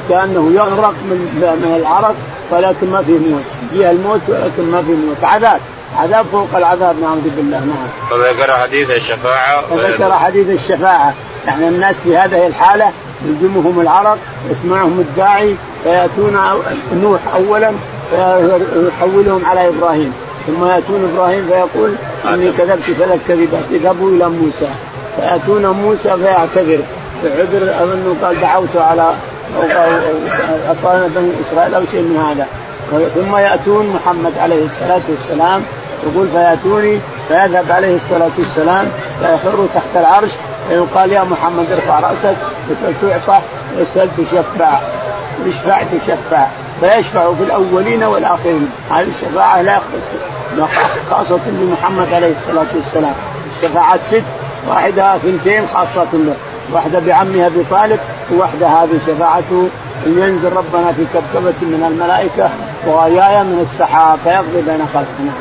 كأنه 0.09 0.51
يغرق 0.55 0.93
من 1.09 1.19
من 1.63 1.75
العرق 1.79 2.15
ولكن 2.51 2.91
ما 2.91 3.01
فيه 3.01 3.19
موت. 3.19 3.43
فيها 3.71 3.91
الموت 3.91 4.21
ولكن 4.27 4.71
ما 4.71 4.81
فيه 4.81 4.93
موت. 4.93 5.23
عذاب 5.23 5.59
عذاب 5.97 6.25
فوق 6.31 6.47
العذاب 6.55 6.95
نعوذ 7.01 7.29
بالله 7.35 7.59
نعم. 7.59 7.87
فذكر 8.09 8.51
حديث 8.51 8.89
الشفاعة 8.89 9.63
وذكر 9.71 10.13
حديث 10.13 10.49
الشفاعة. 10.49 11.13
يعني 11.47 11.67
الناس 11.67 11.95
في 12.03 12.17
هذه 12.17 12.47
الحالة 12.47 12.91
يلزمهم 13.25 13.79
العرق 13.81 14.17
يسمعهم 14.49 14.99
الداعي 14.99 15.55
فيأتون 15.83 16.39
نوح 16.93 17.19
أولا 17.35 17.71
فيحولهم 18.11 19.45
على 19.45 19.67
إبراهيم. 19.67 20.13
ثم 20.47 20.65
يأتون 20.65 21.11
إبراهيم 21.13 21.47
فيقول 21.47 21.95
إني 22.25 22.51
كذبت 22.51 22.83
ثلاث 22.99 23.27
كذبات 23.27 23.63
اذهبوا 23.71 24.09
إلى 24.09 24.29
موسى 24.29 24.69
فيأتون 25.15 25.67
موسى 25.67 26.17
فيعتذر. 26.17 26.79
عذر 27.23 27.83
أظن 27.83 28.17
قال 28.23 28.41
دعوت 28.41 28.75
على 28.75 29.13
أصلا 30.71 31.07
بني 31.15 31.31
إسرائيل 31.41 31.75
أو 31.75 31.81
شيء 31.91 32.01
من 32.01 32.17
هذا. 32.17 32.47
ثم 33.15 33.35
يأتون 33.35 33.87
محمد 33.87 34.31
عليه 34.37 34.65
الصلاة 34.65 35.01
والسلام 35.09 35.63
يقول 36.03 36.27
فيأتوني 36.27 36.99
فيذهب 37.27 37.71
عليه 37.71 37.95
الصلاة 37.95 38.31
والسلام 38.37 38.87
فيخر 39.19 39.67
تحت 39.75 39.95
العرش 39.95 40.31
فيقال 40.69 41.11
يا 41.11 41.23
محمد 41.23 41.71
ارفع 41.71 41.99
رأسك 41.99 42.35
وسل 42.69 42.93
تعطى 43.01 43.41
وسل 43.79 44.07
تشفع 44.17 44.79
اشفع 45.47 45.83
تشفع 45.83 46.47
فيشفع 46.79 47.33
في 47.33 47.43
الأولين 47.43 48.03
والآخرين. 48.03 48.69
هذه 48.91 49.07
الشفاعة 49.21 49.61
لا 49.61 49.79
خاصة 51.09 51.39
بمحمد 51.45 52.13
عليه 52.13 52.33
الصلاة 52.37 52.67
والسلام. 52.75 53.15
الشفاعات 53.55 53.99
ست 54.07 54.23
واحدة 54.67 55.15
اثنتين 55.15 55.67
خاصة 55.67 56.07
له. 56.13 56.35
واحدة 56.71 56.99
بعمها 56.99 57.47
أبي 57.47 57.63
طالب 57.71 57.99
وواحدة 58.31 58.67
هذه 58.67 58.99
شفاعته. 59.07 59.69
أن 60.05 60.19
ينزل 60.19 60.53
ربنا 60.55 60.91
في 60.91 61.05
كبكبة 61.13 61.59
من 61.61 61.83
الملائكة 61.87 62.49
وغيايا 62.85 63.43
من 63.43 63.67
السحاب 63.71 64.19
فيقضي 64.23 64.61
بين 64.61 64.87
خلقنا 64.93 65.33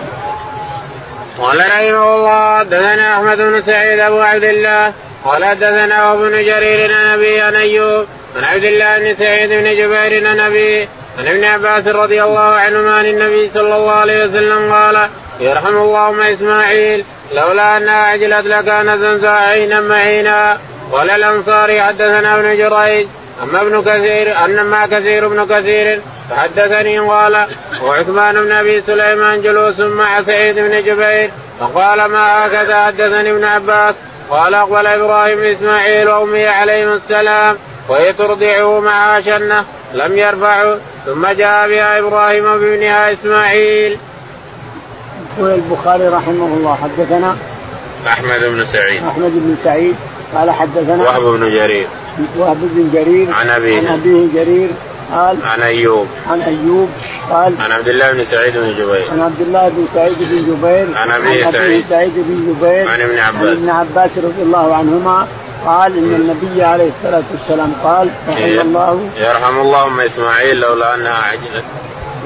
قال 1.38 1.58
رحمه 1.58 2.14
الله 2.14 2.58
حدثنا 2.58 3.16
أحمد 3.16 3.36
بن 3.38 3.62
سعيد 3.62 4.00
أبو 4.00 4.20
عبد 4.20 4.44
الله. 4.44 4.92
قال 5.24 5.44
حدثنا 5.44 6.12
ابن 6.12 6.30
جرير 6.30 6.94
عن 6.94 7.06
أبي 7.06 7.58
أيوب 7.58 8.06
عبد 8.36 8.64
الله 8.64 8.98
بن 8.98 9.16
سعيد 9.18 9.50
بن 9.50 9.64
جبير 9.64 10.28
عن 10.28 10.40
أبي 10.40 10.88
عن 11.18 11.28
ابن 11.28 11.44
عباس 11.44 11.86
رضي 11.86 12.22
الله 12.22 12.40
عنهما 12.40 12.94
عن 12.94 13.06
النبي 13.06 13.50
صلى 13.54 13.76
الله 13.76 13.92
عليه 13.92 14.24
وسلم 14.24 14.72
قال 14.72 15.08
يرحم 15.40 15.76
اللهم 15.76 16.20
إسماعيل 16.20 17.04
لولا 17.32 17.76
انها 17.76 18.02
عجلت 18.02 18.46
لكان 18.46 18.98
زنزا 18.98 19.30
عينا 19.30 19.80
معينا. 19.80 20.58
قال 20.92 21.10
الأنصاري 21.10 21.82
حدثنا 21.82 22.34
ابن 22.34 22.56
جريج 22.56 23.06
أما 23.42 23.62
ابن 23.62 23.82
كثير 23.82 24.44
أنما 24.44 24.86
كثير 24.86 25.28
بن 25.28 25.46
كثير. 25.46 26.00
فحدثني 26.30 26.98
قال 26.98 27.46
وعثمان 27.82 28.34
بن 28.34 28.52
أبي 28.52 28.80
سليمان 28.80 29.42
جلوس 29.42 29.80
مع 29.80 30.22
سعيد 30.22 30.58
بن 30.58 30.82
جبير. 30.82 31.30
فقال 31.60 32.04
ما 32.04 32.46
هكذا؟ 32.46 32.84
حدثني 32.84 33.30
ابن 33.30 33.44
عباس. 33.44 33.94
قال 34.30 34.54
أقبل 34.54 34.86
إبراهيم 34.86 35.42
إسماعيل 35.44 36.08
وأمي 36.08 36.46
عليهم 36.46 36.92
السلام 36.92 37.56
وهي 37.88 38.12
ترضعه 38.12 38.80
مع 38.80 39.20
شنه 39.20 39.64
لم 39.94 40.18
يرفعه 40.18 40.78
ثم 41.06 41.26
جاء 41.26 41.68
بها 41.68 41.98
إبراهيم 41.98 42.44
بابنها 42.44 43.12
إسماعيل. 43.12 43.98
يقول 45.38 45.50
البخاري 45.50 46.08
رحمه 46.08 46.46
الله 46.46 46.78
حدثنا 46.82 47.36
أحمد 48.06 48.40
بن 48.40 48.66
سعيد. 48.66 49.02
أحمد 49.04 49.32
بن 49.34 49.56
سعيد 49.64 49.96
قال 50.34 50.50
حدثنا 50.50 51.02
وهب 51.02 51.22
بن 51.22 51.50
جرير. 51.50 51.86
وهب 52.38 52.56
بن 52.60 52.90
جرير 52.92 53.34
عن 53.34 53.48
أبيه. 53.48 53.78
عن 53.78 53.86
أبيه 53.86 54.26
جرير 54.34 54.68
قال 55.12 55.36
عن 55.44 55.62
أيوب. 55.62 56.06
عن 56.30 56.40
أيوب 56.40 56.88
قال 57.30 57.54
عن 57.60 57.72
عبد 57.72 57.88
الله 57.88 58.12
بن 58.12 58.24
سعيد 58.24 58.56
بن 58.56 58.72
جبير. 58.72 59.04
عن 59.12 59.20
عبد 59.20 59.40
الله 59.40 59.68
بن 59.68 59.86
سعيد 59.94 60.16
بن 60.20 60.36
جبير 60.36 60.96
عن 60.96 61.10
ابي 61.10 61.42
سعيد. 61.52 61.84
سعيد 61.88 62.12
بن 62.16 62.54
جبير 62.54 62.88
عن 62.88 63.00
ابن 63.00 63.18
عباس. 63.18 63.42
عن 63.42 63.52
ابن 63.52 63.70
عباس 63.70 64.10
رضي 64.16 64.42
الله 64.42 64.74
عنهما 64.74 65.26
قال 65.66 65.98
إن 65.98 66.14
النبي 66.14 66.62
عليه 66.62 66.90
الصلاة 66.98 67.22
والسلام 67.32 67.72
قال 67.84 68.08
رحم 68.28 68.42
إيه. 68.42 68.60
الله. 68.60 69.00
يرحم 69.18 69.60
الله 69.60 69.86
أم 69.86 70.00
إسماعيل 70.00 70.60
لولا 70.60 70.94
أنها 70.94 71.14
عجلت. 71.22 71.64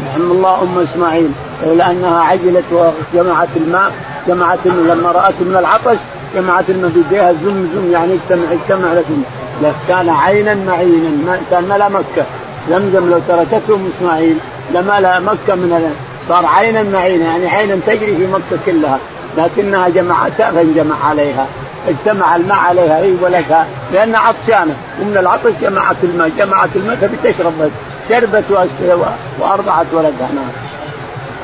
رحم 0.08 0.30
الله 0.30 0.62
أم 0.62 0.78
إسماعيل. 0.78 1.30
لولا 1.66 1.90
أنها 1.90 2.20
عجلت 2.20 2.64
وجمعت 2.72 3.48
الماء 3.56 3.92
جمعت 4.28 4.58
لما 4.66 5.10
رأت 5.12 5.34
من 5.40 5.56
العطش 5.58 5.98
جمعت 6.34 6.64
الماء 6.68 6.90
بيديها 6.90 7.32
زم 7.32 7.68
زم 7.74 7.92
يعني 7.92 8.12
اجتمع 8.14 8.52
اجتمع 8.52 8.92
لكن 8.92 9.22
كان 9.88 10.08
عينا 10.08 10.54
معينا 10.54 11.38
كان 11.50 11.64
ملا 11.64 11.88
مكة. 11.88 12.24
زمزم 12.70 13.10
لو 13.10 13.18
تركته 13.28 13.74
أم 13.74 13.90
إسماعيل 13.98 14.36
لملا 14.74 15.20
مكة 15.20 15.54
من 15.54 15.92
صار 16.28 16.46
عينا 16.46 16.82
معينا 16.82 17.24
يعني 17.24 17.46
عينا 17.48 17.76
تجري 17.86 18.16
في 18.16 18.26
مكة 18.26 18.62
كلها 18.66 18.98
لكنها 19.38 19.88
جمعتها 19.88 20.50
فانجمع 20.50 20.94
عليها. 21.08 21.46
اجتمع 21.88 22.36
الماء 22.36 22.58
عليها 22.58 22.98
هي 22.98 23.12
ولدها 23.22 23.66
لانها 23.92 24.20
عطشانة. 24.20 24.74
ومن 25.00 25.16
العطش 25.16 25.52
جمعت 25.62 25.96
الماء 26.02 26.28
جمعت 26.28 26.68
الماء 26.76 26.96
تبي 26.96 27.32
تشرب 27.32 27.52
بس. 27.60 27.70
شربت 28.08 28.44
وأرضعت 29.38 29.86
ولدها 29.92 30.28
نعم. 30.34 30.50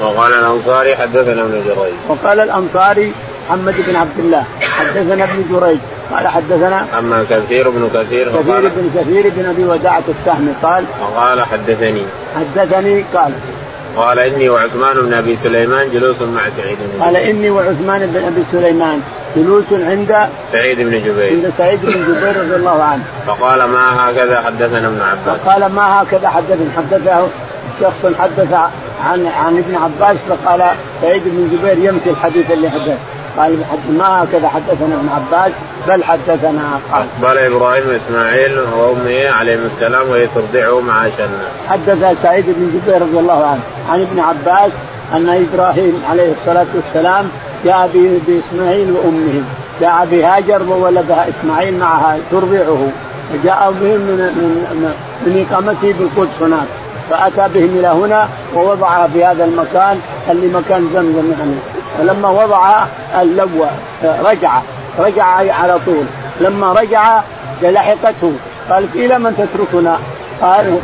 وقال 0.02 0.34
الأنصاري 0.34 0.96
حدثنا 0.96 1.42
ابن 1.42 1.62
جريج. 1.66 1.94
وقال 2.08 2.40
الأنصاري 2.40 3.12
محمد 3.48 3.74
بن 3.88 3.96
عبد 3.96 4.18
الله. 4.18 4.44
حدثنا 4.60 5.24
ابن 5.24 5.44
جريج. 5.50 5.78
قال 6.12 6.28
حدثنا 6.28 6.86
أما 6.98 7.26
كثير 7.30 7.70
بن 7.70 7.88
كثير 7.94 8.28
كثير 8.28 8.60
بن 8.60 8.90
كثير 8.96 9.32
بن 9.36 9.44
أبي 9.46 9.64
وداعة 9.64 10.02
السهمي. 10.08 10.52
قال 10.62 10.84
وقال 11.02 11.44
حدثني. 11.44 12.02
حدثني 12.36 13.04
قال 13.14 13.32
قال 13.96 14.18
إني 14.18 14.48
وعثمان 14.48 14.94
بن 14.94 15.14
أبي 15.14 15.38
سليمان 15.42 15.90
جلوس 15.90 16.22
مع 16.22 16.42
سعيد 16.56 16.78
بن 16.80 17.02
قال 17.02 17.16
إني 17.16 17.50
وعثمان 17.50 18.06
بن 18.06 18.24
أبي 18.24 18.42
سليمان 18.52 19.00
جلوس 19.36 19.64
عند 19.72 20.28
سعيد 20.52 20.80
بن 20.80 20.90
جبير. 20.90 21.30
عند 21.30 21.52
سعيد 21.58 21.80
بن 21.82 21.92
جبير 21.92 22.40
رضي 22.40 22.56
الله 22.56 22.82
عنه. 22.82 23.02
فقال 23.26 23.64
ما 23.64 24.10
هكذا 24.10 24.40
حدثنا 24.40 24.88
ابن 24.88 25.00
عباس؟ 25.00 25.40
فقال 25.40 25.72
ما 25.72 26.02
هكذا 26.02 26.28
حدثنا؟ 26.28 26.70
حدثه 26.76 27.28
شخص 27.80 28.12
حدث 28.18 28.52
عن 29.04 29.26
عن 29.26 29.58
ابن 29.58 29.74
عباس 29.74 30.16
فقال 30.28 30.62
سعيد 31.02 31.22
بن 31.26 31.56
جبير 31.56 31.78
يمشي 31.88 32.10
الحديث 32.10 32.50
اللي 32.50 32.70
حدث 32.70 32.98
قال 33.38 33.58
ما 33.98 34.24
هكذا 34.24 34.48
حدثنا 34.48 34.94
ابن 34.94 35.08
عباس 35.08 35.52
بل 35.88 36.04
حدثنا 36.04 36.80
قال. 36.92 37.06
قال 37.24 37.38
إبراهيم 37.38 37.84
اسماعيل 37.90 38.58
وأمه 38.58 39.28
عليهم 39.28 39.60
السلام 39.74 40.08
وهي 40.10 40.26
ترضعه 40.34 40.80
مع 40.80 41.04
شنه. 41.18 41.44
حدث 41.68 42.22
سعيد 42.22 42.44
بن 42.46 42.80
جبير 42.80 43.02
رضي 43.02 43.18
الله 43.18 43.46
عنه 43.46 43.60
عن 43.90 44.00
ابن 44.00 44.20
عباس 44.20 44.72
أن 45.12 45.46
إبراهيم 45.52 46.02
عليه 46.10 46.32
الصلاة 46.32 46.66
والسلام 46.74 47.28
جاء 47.64 47.90
بإسماعيل 48.26 48.90
وأمه. 48.90 49.42
جاء 49.80 50.08
بهاجر 50.10 50.62
وولدها 50.62 51.26
إسماعيل 51.28 51.78
معها 51.78 52.18
ترضعه. 52.30 52.88
فجاء 53.32 53.74
بهم 53.80 54.00
من 54.00 54.18
من 54.18 54.94
من 55.26 55.46
إقامته 55.50 55.94
بالقدس 55.98 56.42
هناك. 56.42 56.66
فأتى 57.10 57.54
بهم 57.54 57.78
إلى 57.78 57.86
هنا 57.86 58.28
ووضعها 58.54 59.08
في 59.12 59.24
هذا 59.24 59.44
المكان 59.44 60.00
اللي 60.30 60.46
مكان 60.46 60.88
زمزم 60.94 61.30
يعني. 61.38 61.71
فلما 61.98 62.28
وضع 62.28 62.84
اللوى 63.20 63.68
رجع 64.04 64.60
رجع 64.98 65.24
على 65.24 65.78
طول 65.86 66.04
لما 66.40 66.72
رجع 66.72 67.20
لحقته 67.62 68.32
قالت 68.70 68.96
إلى 68.96 69.18
من 69.18 69.36
تتركنا؟ 69.36 69.98
قال 70.42 70.78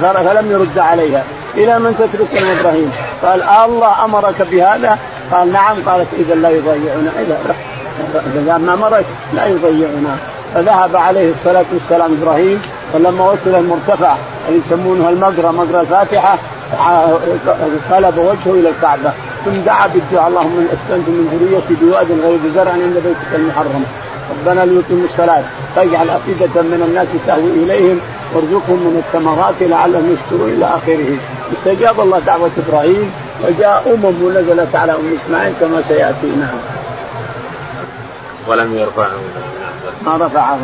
فلم 0.00 0.52
يرد 0.52 0.78
عليها 0.78 1.22
إلى 1.54 1.78
من 1.78 1.94
تتركنا 1.98 2.60
إبراهيم؟ 2.60 2.92
قال 3.22 3.42
الله 3.42 4.04
أمرك 4.04 4.42
بهذا؟ 4.42 4.98
قال 5.32 5.52
نعم 5.52 5.76
قالت 5.86 6.08
إذا 6.18 6.34
لا 6.34 6.50
يضيعنا 6.50 7.10
إذا 7.20 7.56
إذا 8.36 8.58
ما 8.58 8.74
امرك 8.74 9.04
لا 9.34 9.46
يضيعنا 9.46 10.16
فذهب 10.54 10.96
عليه 10.96 11.32
الصلاة 11.32 11.64
والسلام 11.72 12.18
إبراهيم 12.22 12.62
فلما 12.92 13.30
وصل 13.30 13.54
المرتفع 13.54 14.14
اللي 14.48 14.60
يسمونه 14.66 15.08
المقرى 15.08 15.52
مقرى 15.52 15.80
الفاتحة 15.80 16.38
قلب 17.90 18.18
وجهه 18.18 18.54
إلى 18.54 18.68
الكعبة 18.68 19.12
ثم 19.44 19.56
دعا 19.66 19.86
بالدعاء. 19.86 20.28
اللهم 20.28 20.56
إن 20.58 20.68
اسكنت 20.72 21.08
من 21.08 21.24
ذريتي 21.32 21.74
بواد 21.84 22.06
غير 22.24 22.38
زرع 22.54 22.72
عند 22.72 22.94
بيتك 22.94 23.34
المحرم. 23.34 23.84
ربنا 24.30 24.64
ليقيموا 24.64 25.04
الصلاة. 25.04 25.42
فاجعل 25.76 26.10
أفئدة 26.10 26.62
من 26.62 26.82
الناس 26.88 27.08
تهوي 27.26 27.50
إليهم. 27.64 28.00
وارزقهم 28.34 28.80
من 28.86 29.02
الثمرات 29.06 29.54
لعلهم 29.60 30.16
يشكرون 30.16 30.50
إلى 30.50 30.66
آخره. 30.66 31.16
استجاب 31.52 32.00
الله 32.00 32.18
دعوة 32.18 32.50
إبراهيم. 32.68 33.12
وجاء 33.44 33.94
أمم 33.94 34.22
ونزلت 34.22 34.74
على 34.74 34.92
أم 34.92 35.18
إسماعيل 35.24 35.54
كما 35.60 35.82
سيأتي. 35.88 36.26
نعم. 36.26 36.58
ولم 38.48 38.78
يرفعه. 38.78 39.20
ما 40.06 40.26
رفعه. 40.26 40.58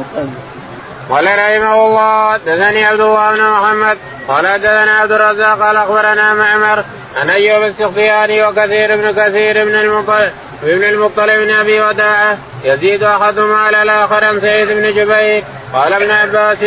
قال 1.10 1.25
رحمه 1.25 1.87
الله 1.87 2.32
حدثني 2.32 2.84
عبد 2.84 3.00
الله 3.00 3.30
بن 3.30 3.42
محمد 3.42 3.99
قال 4.30 4.46
حدثنا 4.46 4.96
عبد 4.96 5.12
الرزاق 5.12 5.58
قال 5.58 5.76
أخبرنا 5.76 6.34
معمر 6.34 6.84
عن 7.16 7.30
أيوب 7.30 7.62
السختياني 7.62 8.46
وكثير 8.46 8.96
بن 8.96 9.10
كثير 9.10 9.64
بن 9.64 9.75
المطلب 9.75 10.32
ابن 10.62 10.84
المطلب 10.84 11.30
بن 11.30 11.50
أبي 11.50 11.80
وداعة 11.80 12.38
يزيد 12.64 13.02
احدهما 13.02 13.56
على 13.56 13.82
الآخر 13.82 14.25
عن 14.25 14.40
سعيد 14.40 14.68
بن 14.68 14.94
جبير. 14.94 15.44
قال 15.72 15.92
ابن 15.92 16.10
عباس 16.10 16.58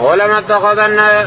أول 0.00 0.24
ما 0.24 0.38
اتخذ 0.38 0.78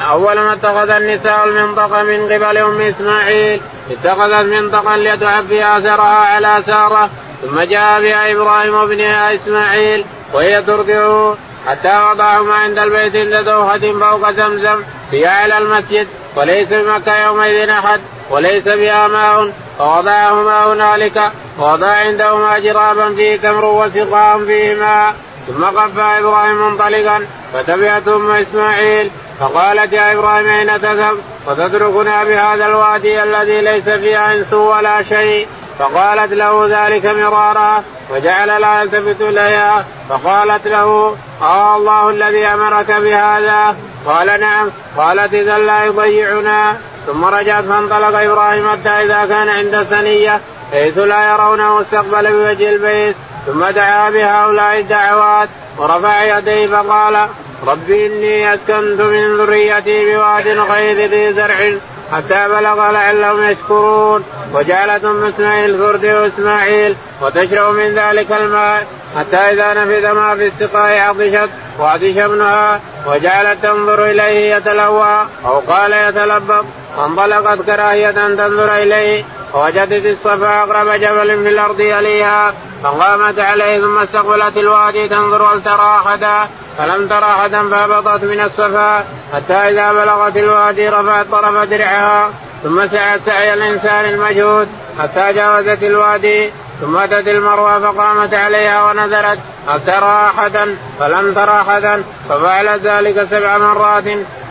أول 0.02 0.40
ما 0.40 0.54
اتخذ 0.54 0.90
النساء 0.90 1.44
المنطقة 1.46 2.04
من 2.04 2.34
قبل 2.34 2.58
أم 2.58 2.82
إسماعيل 2.82 3.62
اتخذت 3.92 4.46
منطقا 4.46 4.98
لتعبي 4.98 5.66
اثرها 5.66 6.26
على 6.26 6.64
سارة 6.66 7.10
ثم 7.42 7.62
جاء 7.62 8.02
بها 8.02 8.32
إبراهيم 8.32 8.74
وابنها 8.74 9.36
إسماعيل 9.36 10.06
وهي 10.34 10.62
ترضعه 10.62 11.38
حتى 11.68 12.04
وضعهما 12.12 12.54
عند 12.54 12.80
البيت 12.80 13.16
عند 13.16 13.46
دوحة 13.46 13.78
فوق 13.78 14.32
زمزم 14.32 14.84
في 15.12 15.28
أعلى 15.28 15.58
المسجد 15.58 16.08
وليس 16.36 16.68
بمكة 16.68 17.26
يومئذ 17.26 17.70
أحد 17.70 18.02
وليس 18.30 18.64
بها 18.64 19.08
ماء 19.08 19.54
فوضعهما 19.78 20.74
هنالك 20.74 21.32
ووضع 21.60 21.88
عندهما 21.88 22.60
جرابا 22.60 23.16
فيه 23.16 23.38
تمر 23.38 23.66
وسقاء 23.66 24.46
فيه 24.46 24.76
ماء 24.76 25.16
ثم 25.48 25.66
قفى 25.66 26.20
إبراهيم 26.20 26.68
منطلقا 26.68 27.26
فتبعته 27.54 28.16
أم 28.16 28.32
إسماعيل 28.32 29.12
فقالت 29.40 29.94
يا 29.94 30.14
إبراهيم 30.14 30.48
أين 30.48 30.82
تذهب؟ 30.82 31.18
وتتركنا 31.48 32.24
بهذا 32.24 32.66
الوادي 32.66 33.24
الذي 33.24 33.62
ليس 33.62 33.84
فيه 33.84 34.34
إنس 34.34 34.54
ولا 34.54 35.04
شيء 35.04 35.48
فقالت 35.80 36.34
له 36.34 36.68
ذلك 36.70 37.06
مرارا 37.06 37.84
وجعل 38.12 38.62
لا 38.62 38.82
يلتفت 38.82 39.22
إليها 39.22 39.86
فقالت 40.10 40.68
له 40.68 41.16
آه 41.42 41.78
الله 41.78 42.10
الذي 42.10 42.46
أمرك 42.46 42.92
بهذا؟ 42.92 43.76
قال 44.06 44.40
نعم. 44.40 44.70
قالت 44.98 45.34
إذا 45.34 45.58
لا 45.58 45.86
يضيعنا. 45.86 46.78
ثم 47.08 47.26
رجعت 47.26 47.64
فانطلق 47.64 48.20
إبراهيم 48.20 48.70
حتى 48.70 48.90
إذا 48.90 49.26
كان 49.26 49.50
عند 49.50 49.74
الثنية 49.74 50.40
حيث 50.72 50.98
لا 50.98 51.32
يرونه 51.32 51.82
استقبل 51.82 52.32
بوجه 52.32 52.70
البيت. 52.70 53.16
ثم 53.46 53.66
دعا 53.66 54.10
بهؤلاء 54.10 54.80
الدعوات 54.80 55.50
ورفع 55.78 56.24
يديه 56.38 56.68
فقال 56.68 57.28
رب 57.68 57.90
إني 57.90 58.54
أسكنت 58.54 59.02
من 59.02 59.38
ذريتي 59.38 60.16
بواد 60.16 60.48
غير 60.48 61.10
ذي 61.10 61.34
زرع 61.34 61.72
حتى 62.14 62.48
بلغ 62.48 62.92
لعلهم 62.92 63.44
يشكرون. 63.44 64.24
وجعلت 64.54 65.06
أم 65.06 65.24
إسماعيل 65.24 65.78
ترضع 65.78 66.28
اسماعيل 66.28 66.96
وتشرب 67.22 67.74
من 67.74 67.96
ذلك 67.96 68.32
الماء 68.32 68.88
حتى 69.18 69.38
إذا 69.38 69.74
نفذ 69.74 70.12
ما 70.12 70.36
في 70.36 70.48
السقاء 70.48 71.00
عطشت 71.00 71.50
وعطش 71.80 72.18
ابنها 72.18 72.80
وجعلت 73.08 73.64
تنظر 73.64 74.06
إليه 74.06 74.56
يتلوى 74.56 75.26
أو 75.46 75.60
قال 75.60 75.94
يتلبط 75.94 76.66
فانطلقت 76.98 77.62
كراهية 77.62 78.10
ان 78.10 78.38
تنظر 78.38 78.76
إليه 78.76 79.24
ووجدت 79.54 80.06
الصفا 80.06 80.64
أقرب 80.64 80.88
جبل 80.88 81.44
في 81.44 81.50
الأرض 81.50 81.80
يليها 81.80 82.54
فقامت 82.84 83.40
عليه 83.40 83.80
ثم 83.80 83.98
استقبلت 83.98 84.58
الوادي 84.58 85.08
تنظر 85.08 85.44
هل 85.44 85.64
ترى 85.64 86.02
أحدا 86.06 86.48
فلم 86.78 87.08
ترى 87.08 87.26
أحدا 87.26 87.70
فهبطت 87.70 88.24
من 88.24 88.40
الصفا 88.40 89.06
حتى 89.34 89.54
إذا 89.54 89.94
بلغت 89.94 90.38
الوادي 90.38 90.90
رفعت 90.90 91.26
طرف 91.32 91.70
درعها. 91.70 92.30
ثم 92.64 92.88
سعت 92.88 93.20
سعي 93.26 93.54
الإنسان 93.54 94.06
المجهود 94.06 94.68
حتى 95.00 95.34
جاوزت 95.34 95.84
الوادي 95.84 96.50
ثم 96.82 96.98
أتت 96.98 97.28
المروة 97.28 97.80
فقامت 97.80 98.34
عليها 98.34 98.92
ونزلت 98.92 99.40
هل 99.68 99.86
ترى 99.86 100.32
أحدا؟ 100.38 100.76
فلم 101.00 101.34
ترى 101.34 101.52
أحدا 101.52 102.04
ففعلت 102.30 102.82
ذلك 102.84 103.28
سبع 103.32 103.58
مرات. 103.58 104.04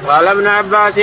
قال 0.09 0.29
ابن 0.29 0.47
عباس 0.47 0.95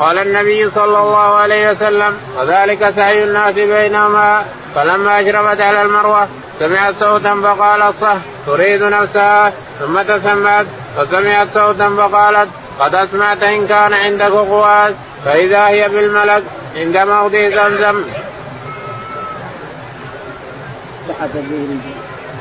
قال 0.00 0.18
النبي 0.18 0.70
صلى 0.70 0.98
الله 0.98 1.34
عليه 1.34 1.70
وسلم 1.70 2.18
وذلك 2.38 2.92
سعي 2.96 3.24
الناس 3.24 3.54
بينهما. 3.54 4.44
فلما 4.74 5.20
أشرفت 5.20 5.60
على 5.60 5.82
المروة 5.82 6.28
سمعت 6.60 6.94
صوتا 7.00 7.40
فقال 7.42 7.82
الصه 7.82 8.16
تريد 8.46 8.82
نفسها. 8.82 9.52
ثم 9.80 10.02
تسمعت 10.02 10.66
فسمعت 10.96 11.48
صوتا 11.54 11.88
فقالت 11.96 12.48
قد 12.80 12.94
أسمعت 12.94 13.42
إن 13.42 13.66
كان 13.66 13.92
عندك 13.92 14.30
قواس. 14.30 14.94
فإذا 15.24 15.66
هي 15.68 15.88
بالملك 15.88 16.42
عند 16.76 16.96
موضع 16.96 17.48
زمزم. 17.48 18.04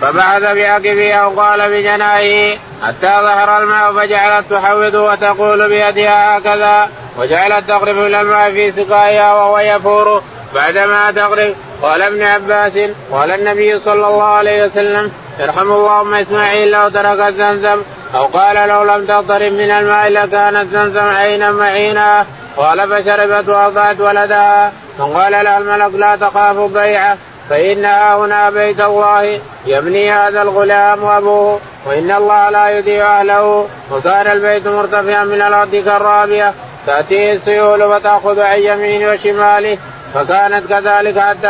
فبعث 0.02 0.44
بعقبه 0.44 1.14
أو 1.14 1.30
قال 1.30 1.70
بجناحه 1.70 2.58
حتى 2.84 3.08
ظهر 3.22 3.64
الماء 3.64 3.94
فجعلت 3.94 4.46
تحوض 4.50 4.94
وتقول 4.94 5.70
بيدها 5.70 6.38
هكذا 6.38 6.90
وجعلت 7.18 7.68
تغرف 7.68 7.98
الماء 7.98 8.52
في 8.52 8.72
سقائها 8.72 9.34
وهو 9.34 9.60
يفور 9.60 10.24
بعدما 10.56 11.12
تغرف 11.12 11.54
قال 11.82 12.02
ابن 12.02 12.22
عباس 12.22 12.74
قال 13.12 13.32
النبي 13.32 13.80
صلى 13.80 14.08
الله 14.08 14.24
عليه 14.24 14.66
وسلم 14.66 15.12
يرحم 15.40 15.72
الله 15.72 16.02
ام 16.02 16.14
إسماعيل 16.14 16.72
لو 16.72 16.90
تركت 16.90 17.34
زمزم 17.38 17.82
أو 18.16 18.26
قال 18.26 18.70
لو 18.70 18.84
لم 18.84 19.06
تقترب 19.06 19.52
من 19.52 19.72
الماء 19.72 20.10
لكانت 20.10 20.74
زمزم 20.74 21.08
عينا 21.16 21.52
معينا 21.52 22.26
قال 22.58 22.90
فشربت 22.90 23.50
واضعت 23.50 24.00
ولدها 24.00 24.72
فقال 25.00 25.32
لها 25.32 25.58
الملك 25.58 26.00
لا 26.00 26.16
تخاف 26.16 26.58
بيعه 26.58 27.18
فإنها 27.50 28.16
هنا 28.16 28.50
بيت 28.50 28.80
الله 28.80 29.40
يبني 29.66 30.12
هذا 30.12 30.42
الغلام 30.42 31.04
وأبوه 31.04 31.60
وإن 31.86 32.12
الله 32.12 32.50
لا 32.50 32.70
يضيع 32.70 33.20
أهله. 33.20 33.68
وكان 33.92 34.32
البيت 34.32 34.68
مرتفعا 34.68 35.24
من 35.24 35.42
الأرض 35.42 35.76
كالرابية. 35.76 36.54
تأتيه 36.88 37.34
السيول 37.34 37.80
فتأخذ 37.80 38.40
عن 38.40 38.60
يمينه 38.60 39.12
وشماله. 39.12 39.78
فكانت 40.14 40.68
كذلك 40.70 41.20
حتى 41.20 41.48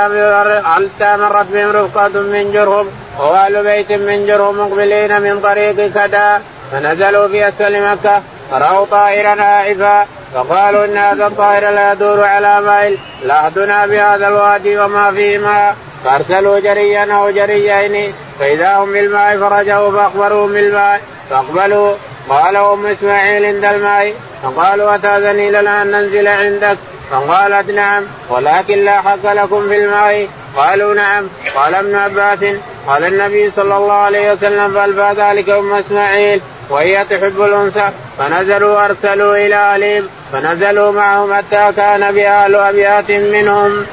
حتى 0.66 1.18
مرت 1.18 1.46
بهم 1.54 1.72
رفقة 1.72 2.22
من 2.22 2.52
جرهم 2.54 2.88
وأهل 3.20 3.64
بيت 3.64 3.92
من 3.92 4.26
جرهم 4.28 4.60
مقبلين 4.60 5.22
من 5.22 5.40
طريق 5.42 5.76
كدا 5.76 6.42
فنزلوا 6.72 7.28
في 7.28 7.48
أسفل 7.48 7.92
مكة 7.92 8.22
فرأوا 8.52 8.86
طائرا 8.86 9.36
هائفا. 9.40 10.06
فقالوا 10.34 10.86
إن 10.86 10.98
هذا 10.98 11.28
الطائر 11.28 11.70
لا 11.70 11.92
يدور 11.92 12.24
على 12.24 12.62
مائل 12.62 12.98
لاحدنا 13.24 13.86
بهذا 13.86 14.28
الوادي 14.28 14.78
وما 14.78 15.12
فيه 15.12 15.38
ماء 15.38 15.76
فأرسلوا 16.04 16.60
جريا 16.60 17.14
أو 17.14 17.30
جريين 17.30 18.14
فإذا 18.40 18.76
هم 18.76 18.94
بالماء 18.94 19.38
فرجعوا 19.38 19.92
فأخبروهم 19.92 20.54
بالماء. 20.54 21.02
فاقبلوا 21.30 21.94
قال 22.30 22.56
أم 22.56 22.86
إسماعيل 22.86 23.46
عند 23.46 23.66
الماء. 23.66 24.14
فقالوا 24.44 24.96
أتاذني 24.96 25.52
لنا 25.52 25.82
أن 25.82 25.92
ننزل 25.92 26.28
عندك؟ 26.28 26.78
فقالت 27.12 27.70
نعم 27.70 28.04
ولكن 28.30 28.84
لا 28.84 29.02
حق 29.02 29.34
لكم 29.34 29.70
في 29.70 29.78
الماء. 29.78 30.28
قالوا 30.58 30.94
نعم. 30.94 31.28
قال 31.56 31.76
ابن 31.76 31.96
عباس 31.96 32.40
قال 32.88 33.04
النبي 33.04 33.52
صلى 33.56 33.78
الله 33.78 33.94
عليه 33.94 34.32
وسلم 34.32 34.72
فالفى 34.72 35.22
ذلك 35.22 35.50
أم 35.50 35.74
إسماعيل. 35.74 36.42
وهي 36.74 37.06
تحب 37.10 37.42
الأنثى 37.42 37.90
فنزلوا 38.18 38.76
وأرسلوا 38.76 39.36
إلى 39.36 39.56
اهلهم 39.56 40.04
فنزلوا 40.32 40.92
معهم 40.92 41.34
حتى 41.34 41.72
كان 41.76 42.12
بأهل 42.12 42.56
أبيات 42.56 43.12
منهم. 43.12 43.86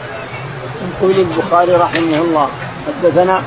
يقول 0.88 1.14
البخاري 1.16 1.72
رحمه 1.72 2.18
الله 2.18 2.48
حدثنا 2.86 3.42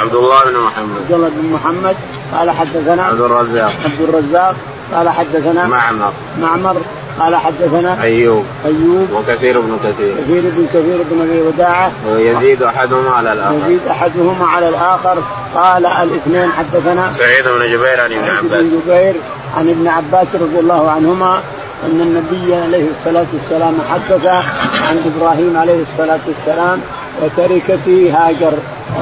عبد 0.00 0.14
الله 0.14 0.44
بن 0.44 0.58
محمد. 0.58 0.96
عبد 0.98 1.12
الله 1.12 1.28
بن 1.28 1.52
محمد 1.52 1.96
قال 2.34 2.50
حدثنا 2.50 3.02
عبد 3.02 3.20
الرزاق. 3.20 3.72
عبد 3.84 4.00
الرزاق 4.08 4.56
قال 4.94 5.08
حدثنا 5.08 5.66
معمر. 5.66 6.12
معمر 6.40 6.76
قال 7.20 7.36
حدثنا 7.36 8.02
أيوب. 8.02 8.44
أيوب. 8.64 9.08
وكثير 9.12 9.60
بن 9.60 9.78
كثير. 9.84 10.14
كثير 10.22 10.42
بن 10.42 10.66
كثير 10.66 10.98
بن 11.10 11.20
أبي 11.20 11.40
وداعة. 11.40 11.90
ويزيد 12.06 12.62
أحدهما 12.62 13.10
على 13.10 13.32
الآخر. 13.32 13.54
يزيد 13.54 13.80
أحدهما 13.90 14.46
على 14.46 14.68
الآخر. 14.68 15.22
قال 15.54 15.86
الاثنين 15.86 16.50
حدثنا 16.50 17.12
سعيد 17.18 17.44
بن 17.44 17.66
جبير 17.72 18.00
عن 18.00 18.12
ابن 18.12 18.28
عباس 18.28 18.62
بن 18.62 18.80
جبير 18.80 19.14
عن 19.56 19.68
ابن 19.68 19.88
عباس 19.88 20.26
رضي 20.34 20.58
الله 20.58 20.90
عنهما 20.90 21.40
أن 21.86 22.00
النبي 22.00 22.54
عليه 22.54 22.86
الصلاة 22.98 23.26
والسلام 23.32 23.74
حدث 23.90 24.26
عن 24.88 25.12
إبراهيم 25.16 25.56
عليه 25.56 25.82
الصلاة 25.82 26.20
والسلام 26.26 26.80
وتركته 27.22 28.14
هاجر. 28.16 28.52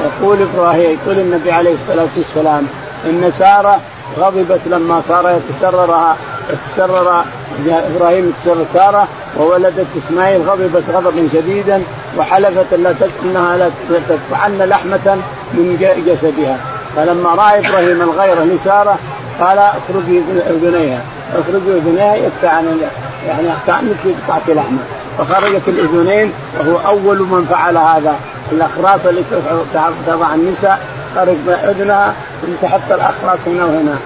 يقول 0.05 0.37
إبراهيم 0.41 0.97
يقول 1.03 1.19
النبي 1.19 1.51
عليه 1.51 1.73
الصلاة 1.73 2.07
والسلام 2.17 2.67
إن 3.05 3.31
سارة 3.39 3.79
غضبت 4.17 4.61
لما 4.65 5.01
صار 5.07 5.37
يتسررها. 5.37 6.17
يتسرر 6.49 7.23
إبراهيم 7.67 8.29
يتسرر 8.29 8.65
سارة 8.73 9.07
وولدت 9.37 9.85
إسماعيل 9.97 10.41
غضبت 10.41 10.83
غضبا 10.93 11.27
شديدا 11.33 11.81
وحلفت 12.17 12.73
لا 12.73 12.93
إنها 13.23 13.57
لا 13.57 13.69
تدفعن 14.09 14.57
لحمة 14.57 15.17
من 15.53 15.77
جسدها. 16.07 16.57
فلما 16.95 17.29
رأى 17.29 17.59
إبراهيم 17.59 18.01
الغيره 18.01 18.43
لساره 18.43 18.97
قال 19.39 19.57
أخرجي 19.57 20.21
اذنيها 20.49 21.01
أخرجي 21.33 21.71
اذنيها 21.77 22.15
يقطعن 22.15 22.79
يعني 23.27 23.47
كانك 23.67 24.15
قطعت 24.27 24.49
لحمة. 24.49 24.77
فخرجت 25.17 25.67
الاذنين 25.67 26.33
وهو 26.59 26.77
أول 26.87 27.19
من 27.19 27.45
فعل 27.49 27.77
هذا. 27.77 28.15
الأخراس 28.51 28.99
اللي 29.05 29.23
تضع 30.07 30.33
النساء 30.35 30.79
خرج 31.15 31.35
اذنها 31.47 32.13
ثم 32.41 32.67
تحط 32.67 32.91
الأخراس 32.91 33.39
هنا 33.47 33.65
وهنا. 33.65 33.97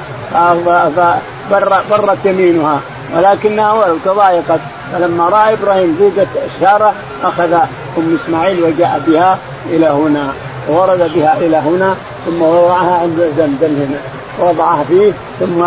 فبرت 1.49 2.25
يمينها 2.25 2.79
ولكنها 3.15 3.95
تضايقت 4.05 4.59
فلما 4.93 5.29
رأى 5.29 5.53
إبراهيم 5.53 5.97
زوجة 5.99 6.27
ساره 6.61 6.93
أخذ 7.23 7.53
أم 7.97 8.17
إسماعيل 8.23 8.63
وجاء 8.63 9.01
بها 9.07 9.37
إلى 9.69 9.85
هنا 9.85 10.33
ورد 10.69 11.11
بها 11.15 11.37
إلى 11.37 11.57
هنا 11.57 11.95
ثم 12.25 12.41
وضعها 12.41 12.99
عند 13.01 13.33
زمزم 13.37 13.75
هنا 13.75 13.99
وضعها 14.39 14.83
فيه 14.83 15.11
ثم 15.39 15.65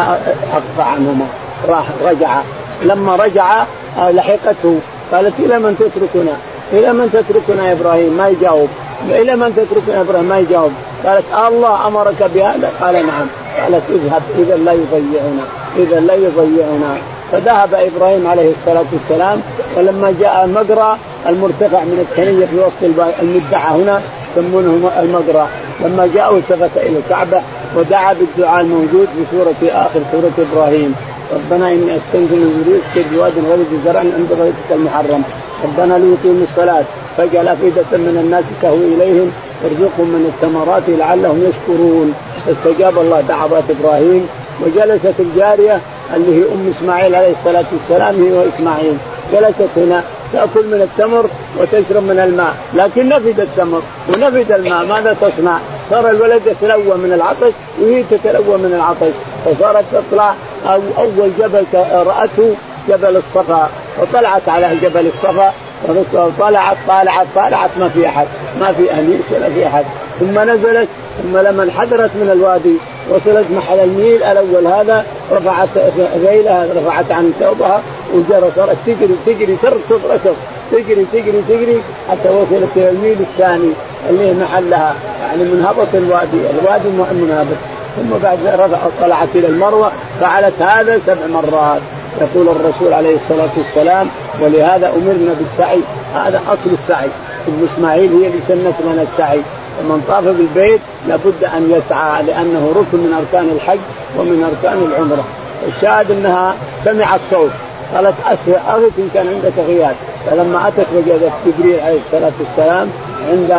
حق 0.53 0.87
عنهما. 0.87 1.27
راح 1.69 1.85
رجع. 2.05 2.41
لما 2.83 3.17
رجع 3.17 3.65
لحقته. 3.99 4.81
قالت 5.13 5.35
إلى 5.39 5.59
من 5.59 5.77
تتركنا؟ 5.79 6.33
إلى 6.73 6.93
من 6.93 7.11
تتركنا 7.13 7.69
يا 7.69 7.73
إبراهيم؟ 7.73 8.13
ما 8.13 8.29
يجاوب. 8.29 8.69
إلى 9.09 9.37
من 9.37 9.53
تتركنا 9.57 9.97
يا 9.97 10.01
إبراهيم؟ 10.01 10.25
ما 10.25 10.39
يجاوب. 10.39 10.73
قالت 11.07 11.25
الله 11.49 11.87
أمرك 11.87 12.31
بهذا؟ 12.35 12.71
قال 12.81 12.95
نعم. 12.95 13.27
قالت 13.61 13.83
اذهب 13.91 14.23
إذا 14.39 14.57
لا 14.57 14.73
يضيعنا. 14.73 15.62
إذا 15.77 16.01
لا 16.01 16.15
يضيعنا. 16.15 16.97
فذهب 17.33 17.75
إبراهيم 17.75 18.27
عليه 18.27 18.51
الصلاة 18.51 18.85
والسلام 18.93 19.41
ولما 19.77 20.15
جاء 20.21 20.45
المقرى 20.45 20.97
المرتفع 21.29 21.85
من 21.85 22.07
الثنيه 22.11 22.47
في 22.47 22.57
وسط 22.57 23.09
المدعى 23.23 23.83
هنا 23.83 24.01
يسمونه 24.37 24.91
المقرى 25.01 25.49
لما 25.85 26.09
جاء 26.15 26.37
التفت 26.37 26.77
إلى 26.77 26.99
الكعبة 26.99 27.43
ودعا 27.77 28.13
بالدعاء 28.13 28.61
الموجود 28.61 29.09
في 29.17 29.25
سورة 29.31 29.71
آخر 29.73 30.01
سورة 30.13 30.33
إبراهيم. 30.53 30.95
ربنا 31.35 31.73
إني 31.73 31.97
أستنزل 31.97 32.37
من 32.37 32.65
ذريتك 32.67 33.09
بواد 33.13 33.33
غير 33.49 33.59
زرع 33.85 34.01
عند 34.01 34.29
بيتك 34.41 34.71
المحرم. 34.71 35.23
ربنا 35.65 35.95
ليقيموا 35.95 36.47
الصلاة 36.51 36.85
فاجعل 37.17 37.49
أفئدة 37.49 37.91
من 37.93 38.19
الناس 38.25 38.45
تهوي 38.63 38.95
إليهم 38.95 39.33
وارزقهم 39.63 40.09
من 40.09 40.33
الثمرات 40.35 40.83
لعلهم 40.89 41.45
يشكرون. 41.49 42.15
فاستجاب 42.47 42.99
الله 42.99 43.21
دعوات 43.21 43.65
إبراهيم. 43.71 44.29
وجلست 44.63 45.21
الجارية 45.21 45.81
اللي 46.15 46.39
هي 46.39 46.53
أم 46.55 46.73
إسماعيل 46.77 47.15
عليه 47.15 47.33
الصلاة 47.41 47.65
والسلام 47.73 48.25
هي 48.25 48.33
وإسماعيل. 48.33 48.97
جلست 49.33 49.71
هنا 49.77 50.03
تأكل 50.33 50.67
من 50.67 50.83
التمر 50.83 51.27
وتشرب 51.59 52.03
من 52.03 52.21
الماء. 52.25 52.55
لكن 52.75 53.09
نفد 53.09 53.41
التمر 53.41 53.83
ونفد 54.09 54.53
الماء. 54.53 54.87
ماذا 54.87 55.17
تصنع؟ 55.21 55.59
صار 55.91 56.11
الولد 56.11 56.43
يتلوى 56.47 56.97
من 56.97 57.13
العطش 57.13 57.53
وهي 57.81 58.03
تتلوى 58.11 58.59
من 58.59 58.73
العطش. 58.75 59.15
فصارت 59.45 59.85
تطلع 59.93 60.35
أو 60.67 60.81
أول 60.99 61.31
جبل 61.39 61.65
رأته 61.93 62.55
جبل 62.89 63.17
الصفا. 63.17 63.69
وطلعت 64.01 64.49
على 64.49 64.77
جبل 64.83 65.07
الصفا. 65.07 65.53
وطلعت 65.89 66.77
طالعت 66.89 67.27
طالعت 67.37 67.71
ما 67.81 67.89
في 67.89 68.07
أحد. 68.07 68.27
ما 68.61 68.73
في 68.73 68.95
انيس 68.95 69.25
ولا 69.31 69.49
في 69.55 69.67
أحد. 69.67 69.85
ثم 70.21 70.51
نزلت 70.51 70.89
ثم 71.23 71.39
لما 71.39 71.63
انحدرت 71.63 72.11
من 72.15 72.31
الوادي 72.33 72.77
وصلت 73.11 73.47
محل 73.51 73.81
الميل 73.81 74.23
الأول 74.23 74.67
هذا 74.67 75.05
رفعت 75.33 75.69
ذيلها 76.17 76.67
رفعت 76.77 77.13
عن 77.13 77.33
ثوبها 77.41 77.83
وجرى 78.15 78.51
صارت 78.57 78.77
تجري 78.87 79.17
تجري 79.27 79.57
تركض 79.63 80.01
ركض. 80.11 80.37
تجري 80.73 81.07
تجري 81.13 81.43
تجري 81.49 81.83
حتى 82.11 82.29
وصلت 82.29 82.69
إلى 82.77 82.91
الميل 82.91 83.17
الثاني 83.21 83.73
اللي 84.11 84.35
محلها 84.45 84.95
يعني 85.23 85.43
من 85.43 85.65
هبط 85.69 85.95
الوادي 85.95 86.51
الوادي 86.51 86.89
منهبط 87.23 87.57
ثم 87.97 88.19
بعد 88.23 88.39
رفع 88.47 88.79
طلعت 89.01 89.29
إلى 89.35 89.47
المروة 89.47 89.93
فعلت 90.21 90.63
هذا 90.63 91.01
سبع 91.07 91.27
مرات. 91.27 91.83
يقول 92.21 92.49
الرسول 92.49 92.93
عليه 92.93 93.17
الصلاة 93.17 93.51
والسلام 93.57 94.09
ولهذا 94.41 94.89
أمرنا 94.89 95.35
بالسعي. 95.39 95.81
هذا 96.15 96.41
أصل 96.49 96.71
السعي. 96.73 97.09
ابن 97.49 97.69
إسماعيل 97.75 98.13
هي 98.13 98.27
اللي 98.27 98.41
سنت 98.49 98.75
لنا 98.85 99.03
السعي. 99.13 99.41
ومن 99.81 100.05
طاف 100.09 100.25
بالبيت 100.25 100.81
لابد 101.09 101.45
أن 101.45 101.71
يسعى 101.71 102.23
لأنه 102.23 102.73
ركن 102.77 102.99
من 102.99 103.13
أركان 103.13 103.51
الحج 103.55 103.79
ومن 104.19 104.45
أركان 104.45 104.79
العمرة. 104.93 105.25
الشاهد 105.69 106.11
أنها 106.11 106.55
سمعت 106.85 107.21
صوت. 107.31 107.51
قالت 107.95 108.15
أسرع 108.27 108.75
أغث 108.75 108.99
إن 108.99 109.09
كان 109.15 109.29
عندك 109.29 109.53
غياب 109.69 109.95
فلما 110.27 110.69
أتت 110.69 110.87
وجدت 110.97 111.33
جبريل 111.47 111.81
عليه 111.81 111.99
الصلاة 112.07 112.33
والسلام 112.41 112.89
عند 113.29 113.51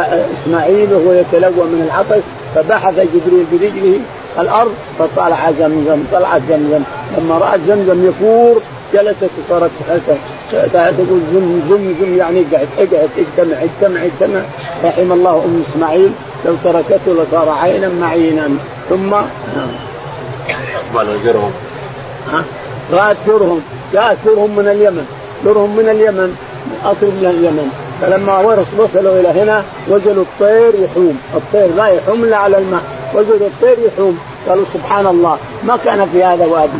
إسماعيل 0.43 0.93
وهو 0.93 1.13
يتلوى 1.13 1.65
من 1.65 1.89
العطش 1.91 2.23
فبحث 2.55 2.93
جبريل 2.93 3.45
برجله 3.51 3.99
الأرض 4.39 4.73
فطلع 4.99 5.51
زمزم 5.59 6.03
طلعت 6.11 6.41
زمزم. 6.49 6.83
لما 7.17 7.37
رأت 7.37 7.59
زمزم 7.67 8.09
يفور 8.09 8.61
جلست 8.93 9.29
وصارت 9.49 9.71
تقول 10.51 11.21
زم 11.33 11.61
زم 11.69 11.93
زم 11.99 12.17
يعني 12.17 12.43
اقعد 12.51 12.67
اقعد 12.77 13.09
اجتمع 13.17 13.57
اجتمع 13.63 14.05
اجتمع. 14.05 14.41
رحم 14.83 15.11
الله 15.11 15.43
أم 15.45 15.63
إسماعيل 15.69 16.11
لو 16.45 16.55
تركته 16.63 17.13
لصار 17.13 17.49
عينا 17.49 17.89
معينا. 18.01 18.49
ثم 18.89 19.13
اقبلوا 19.13 21.17
جرهم 21.25 21.51
ها؟ 22.31 22.43
رات 22.91 23.17
جرهم 23.27 23.61
جاءت 23.93 24.17
جرهم 24.25 24.55
من 24.55 24.67
اليمن. 24.67 25.05
جرهم 25.45 25.77
من 25.77 25.89
اليمن. 25.89 26.37
أصل 26.85 27.05
من 27.05 27.25
اليمن. 27.25 27.71
فلما 28.01 28.39
وصلوا 28.77 29.19
إلى 29.19 29.41
هنا 29.41 29.63
وجدوا 29.89 30.23
الطير 30.23 30.73
يحوم، 30.83 31.19
الطير 31.35 31.75
لا 31.75 31.87
يحوم 31.87 32.23
إلا 32.23 32.37
على 32.37 32.57
الماء، 32.57 32.81
وجدوا 33.13 33.47
الطير 33.47 33.77
يحوم، 33.87 34.19
قالوا 34.47 34.65
سبحان 34.73 35.07
الله 35.07 35.37
ما 35.63 35.77
كان 35.85 36.09
في 36.13 36.23
هذا 36.23 36.45
وادي 36.45 36.71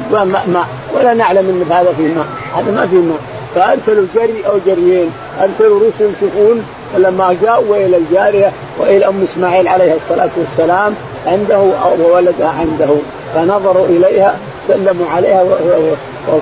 ماء 0.48 0.68
ولا 0.94 1.14
نعلم 1.14 1.50
إن 1.50 1.66
في 1.68 1.74
هذا 1.74 1.94
فيه 1.98 2.08
ماء، 2.08 2.26
هذا 2.56 2.72
ما 2.72 2.88
فيه 2.88 2.98
ماء، 2.98 3.18
فارسلوا 3.56 4.06
جري 4.16 4.44
أو 4.48 4.58
جريين، 4.66 5.12
ارسلوا 5.42 5.80
رسل 5.80 6.12
يشوفون 6.18 6.66
فلما 6.94 7.36
جاءوا 7.42 7.76
إلى 7.76 7.98
الجارية 7.98 8.52
وإلى 8.80 9.08
أم 9.08 9.24
إسماعيل 9.24 9.68
عليه 9.68 9.94
الصلاة 9.94 10.30
والسلام 10.38 10.96
عنده 11.28 11.60
وولدها 12.00 12.48
عنده؟ 12.60 12.96
فنظروا 13.36 13.86
إليها 13.86 14.36
سلموا 14.68 15.10
عليها 15.16 15.44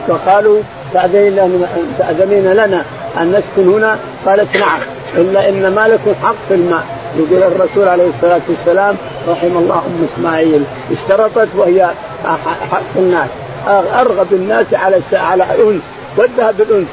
وقالوا 0.09 0.59
تأذنين 0.93 2.53
لنا 2.53 2.83
أن 3.17 3.31
نسكن 3.31 3.73
هنا؟ 3.73 3.99
قالت 4.25 4.55
نعم 4.55 4.79
إلا 5.17 5.49
إن 5.49 5.75
ما 5.75 5.87
لكم 5.87 6.13
حق 6.23 6.35
في 6.47 6.53
الماء. 6.53 6.83
يقول 7.17 7.43
الرسول 7.43 7.87
عليه 7.87 8.07
الصلاة 8.15 8.41
والسلام 8.49 8.95
رحم 9.27 9.57
الله 9.57 9.75
أم 9.75 10.07
إسماعيل 10.13 10.63
اشترطت 10.91 11.47
وهي 11.57 11.89
حق 12.71 12.81
الناس 12.95 13.29
أرغب 13.99 14.27
الناس 14.31 14.65
على 14.73 15.01
على 15.13 15.43
أنس. 15.43 15.81
ودها 16.17 16.51
بالأنس. 16.51 16.87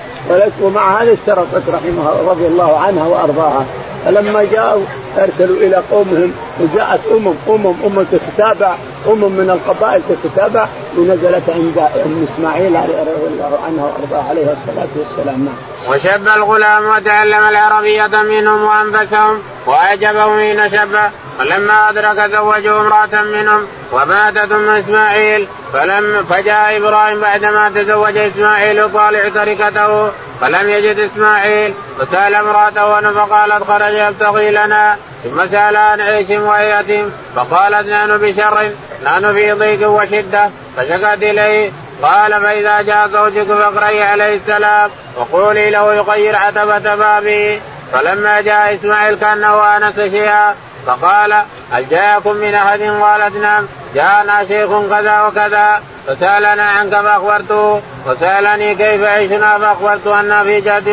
ومع 0.62 1.02
هذا 1.02 1.12
اشترطت 1.12 1.62
رحمها 1.68 2.14
رضي 2.30 2.46
الله 2.46 2.78
عنها 2.78 3.06
وأرضاها. 3.06 3.64
فلما 4.04 4.44
جاءوا 4.44 4.82
أرسلوا 5.18 5.56
إلى 5.56 5.76
قومهم 5.90 6.32
وجاءت 6.60 7.00
امم 7.10 7.34
امم 7.48 7.74
امم 7.84 8.04
تتتابع 8.12 8.74
امم 9.06 9.32
من 9.32 9.50
القبائل 9.50 10.02
تتتابع 10.08 10.66
ونزلت 10.98 11.50
عند 11.50 11.78
أم 11.78 12.26
إسماعيل 12.32 12.74
رضي 12.74 13.26
الله 13.26 13.60
عنها 13.66 13.84
وأرضاها 13.84 14.28
عليه 14.30 14.42
الصلاة 14.42 14.88
والسلام. 14.96 15.48
وشب 15.88 16.28
الغلام 16.36 16.84
وتعلم 16.84 17.48
العربية 17.48 18.22
منهم 18.22 18.64
وأنبتهم 18.64 19.42
وأعجبهم 19.66 20.38
حين 20.38 20.70
شب. 20.70 20.98
فلما 21.38 21.88
أدرك 21.88 22.30
زوجه 22.30 22.80
امرأة 22.80 23.22
منهم 23.22 23.66
وماتت 23.92 24.52
أم 24.52 24.68
إسماعيل 24.68 25.46
فلم 25.72 26.26
فجاء 26.30 26.76
إبراهيم 26.76 27.20
بعدما 27.20 27.70
تزوج 27.74 28.16
إسماعيل 28.16 28.92
طالع 28.92 29.28
تركته 29.28 30.10
فلم 30.40 30.68
يجد 30.68 30.98
إسماعيل 30.98 31.74
فسأل 31.98 32.34
امرأته 32.34 33.10
فقالت 33.10 33.64
خرج 33.64 33.94
يبتغي 33.94 34.50
لنا. 34.50 34.96
ثم 35.24 35.46
سأل 35.46 35.76
عن 35.76 36.00
عيش 36.00 36.30
وهيئة 36.30 37.10
فقالت 37.36 37.88
نحن 37.88 38.18
بشر. 38.18 38.70
نحن 39.04 39.32
في 39.32 39.52
ضيق 39.52 39.88
وشدة 39.88 40.50
فشكت 40.76 41.22
إليه. 41.22 41.70
قال 42.02 42.42
فإذا 42.42 42.82
جاء 42.82 43.08
زوجك 43.08 43.46
فاقرئي 43.46 44.02
عليه 44.02 44.34
السلام 44.34 44.90
وقولي 45.16 45.70
له 45.70 45.94
يغير 45.94 46.36
عتبة 46.36 46.94
بابه 46.94 47.60
فلما 47.92 48.40
جاء 48.40 48.74
إسماعيل 48.74 49.14
كأنه 49.18 49.76
آنس 49.76 49.94
شيئا 49.94 50.54
فقال 50.86 51.32
هل 51.72 51.88
جاءكم 51.88 52.36
من 52.36 52.54
أحد؟ 52.54 52.82
قالت 52.82 53.36
نعم. 53.36 53.66
جاءنا 53.94 54.44
شيخ 54.44 54.70
كذا 54.90 55.22
وكذا. 55.22 55.82
فسألنا 56.06 56.62
عنك 56.62 57.00
فاخبرته 57.00 57.82
وسالني 58.06 58.74
كيف 58.74 59.04
عيشنا 59.04 59.58
فأخبرت 59.58 60.06
أن 60.06 60.42
في 60.44 60.60
جد 60.60 60.88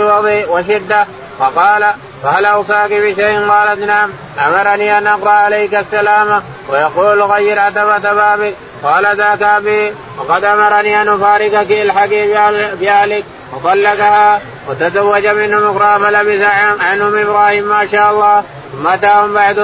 وشدة. 0.50 1.06
فقال 1.40 1.86
فهل 2.26 2.46
اوصاك 2.46 2.94
بشيء 2.94 3.50
قالت 3.50 3.80
نعم 3.80 4.10
أمرني 4.48 4.98
أن 4.98 5.08
أقرأ 5.08 5.32
عليك 5.32 5.76
السلام 5.76 6.42
ويقول 6.70 7.22
غير 7.22 7.60
عتبة 7.60 7.98
بابك 7.98 8.54
قال 8.84 9.16
ذاك 9.16 9.42
ابي 9.42 9.94
وقد 10.18 10.44
أمرني 10.44 11.02
أن 11.02 11.10
أفارقك 11.10 11.72
الحقي 11.72 12.28
بأهلك 12.76 13.24
وطلقها 13.54 14.42
وتزوج 14.70 15.28
منهم 15.28 15.78
أخرى 15.78 16.00
فلبث 16.00 16.42
عنهم 16.80 17.18
إبراهيم 17.18 17.70
ما 17.70 17.88
شاء 17.92 18.12
الله 18.12 18.44
ثم 18.72 18.88
أتاهم 18.88 19.34
بعد 19.34 19.56